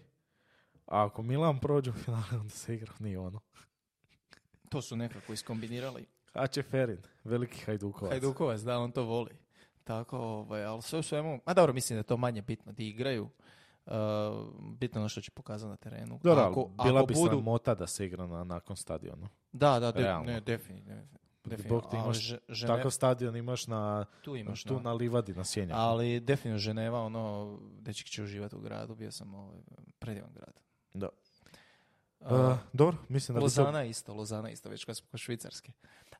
[0.86, 3.40] A ako Milan prođe u finale, onda se igra u Nionu.
[4.68, 6.06] To su nekako iskombinirali.
[6.70, 8.12] Ferin, veliki Hajdukovac.
[8.12, 9.30] Hajdukovac, da, on to voli.
[9.84, 12.88] Tako, ovaj, ali sve u svemu, a dobro, mislim da je to manje bitno, di
[12.88, 13.28] igraju.
[13.86, 13.92] Uh,
[14.78, 16.20] bitno ono što će pokazati na terenu.
[16.22, 19.28] Dobro, ako, bila ako bi budu, sramota da se igra na, nakon stadionu.
[19.52, 21.02] Da, da, de, ne, definitivno.
[21.44, 21.80] Bog definitivno.
[21.80, 24.80] ti ali imaš Takav stadion imaš na, tu imaš, tu da.
[24.80, 25.80] na livadi, na Sjenjaku.
[25.80, 29.58] Ali definitivno Ženeva, ono, dečki će uživati u gradu, bio sam ovaj,
[29.98, 30.60] predivan grad.
[30.94, 31.08] Da.
[31.08, 31.30] Uh,
[32.20, 33.44] Uh, dobro, mislim da bi to...
[33.44, 35.72] Lozana isto, Lozana isto, već kad smo kod Švicarske.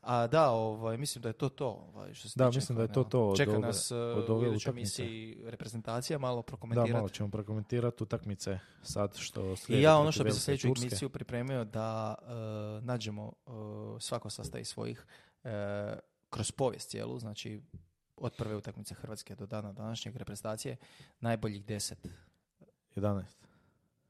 [0.03, 1.67] A da, ovaj, mislim da je to to.
[1.89, 3.99] Ovaj, što se Da, mislim da je to to od Čeka ove- nas od
[4.29, 5.03] u ove idućoj utakmice.
[5.03, 6.93] emisiji reprezentacija, malo Da, prokomentirati.
[6.93, 11.09] malo ćemo prokomentirati utakmice sad što I slijede ja ono što bi za sljedeću emisiju
[11.09, 12.29] pripremio da uh,
[12.85, 13.55] nađemo uh,
[14.01, 15.07] svako sastavi svojih
[15.45, 15.51] uh,
[16.31, 17.63] kroz povijest cijelu, znači
[18.17, 20.77] od prve utakmice Hrvatske do dana današnjeg reprezentacije,
[21.21, 22.09] najboljih deset
[22.97, 23.23] 11.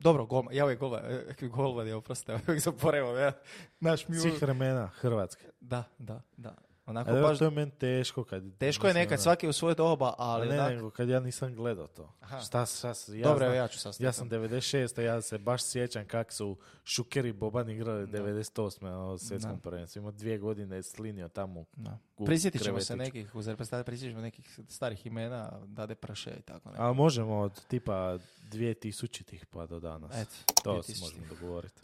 [0.01, 3.33] Dobro, golman, ja uvijek golman, e, golman je oproste, uvijek zaboravim, ja,
[3.81, 5.45] naš mi Svih vremena, Hrvatske.
[5.61, 6.70] Da, da, da.
[6.91, 8.57] Onako A evo, baš, to je meni teško kad...
[8.59, 11.21] teško je nekad ono- svaki u svoje doba, A ali ne, onak- nego kad ja
[11.21, 12.13] nisam gledao to.
[12.21, 12.41] Aha.
[12.41, 14.05] Šta, šta, s- ja, Dobro, znam- ja ću sastaviti.
[14.05, 14.99] ja sam 96.
[14.99, 18.83] a ja se baš sjećam kak su Šuker i Boban igrali 98.
[18.83, 19.61] na svjetskom Da.
[19.61, 19.99] prvenstvu.
[19.99, 21.99] Ima dvije godine slinio tamo Da.
[22.17, 26.43] u Prisjetit ćemo se nekih, uz reprezentaciju prisjetit ćemo nekih starih imena, Dade Praše i
[26.43, 26.83] tako nešto.
[26.83, 30.17] Ali možemo od tipa 2000-ih pa do danas.
[30.17, 30.35] Eto,
[30.65, 31.01] to se 2000.
[31.01, 31.81] možemo dogovoriti.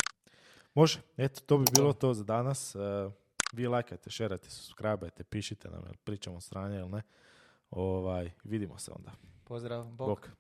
[0.75, 2.77] Može, eto, to bi bilo to za danas.
[3.57, 7.03] Vi lajkajte, šerajte, subscribeajte, pišite nam, pričamo stranje ili ne.
[7.71, 9.13] Ovaj, vidimo se onda.
[9.45, 10.09] Pozdrav, bok.
[10.09, 10.31] Bok.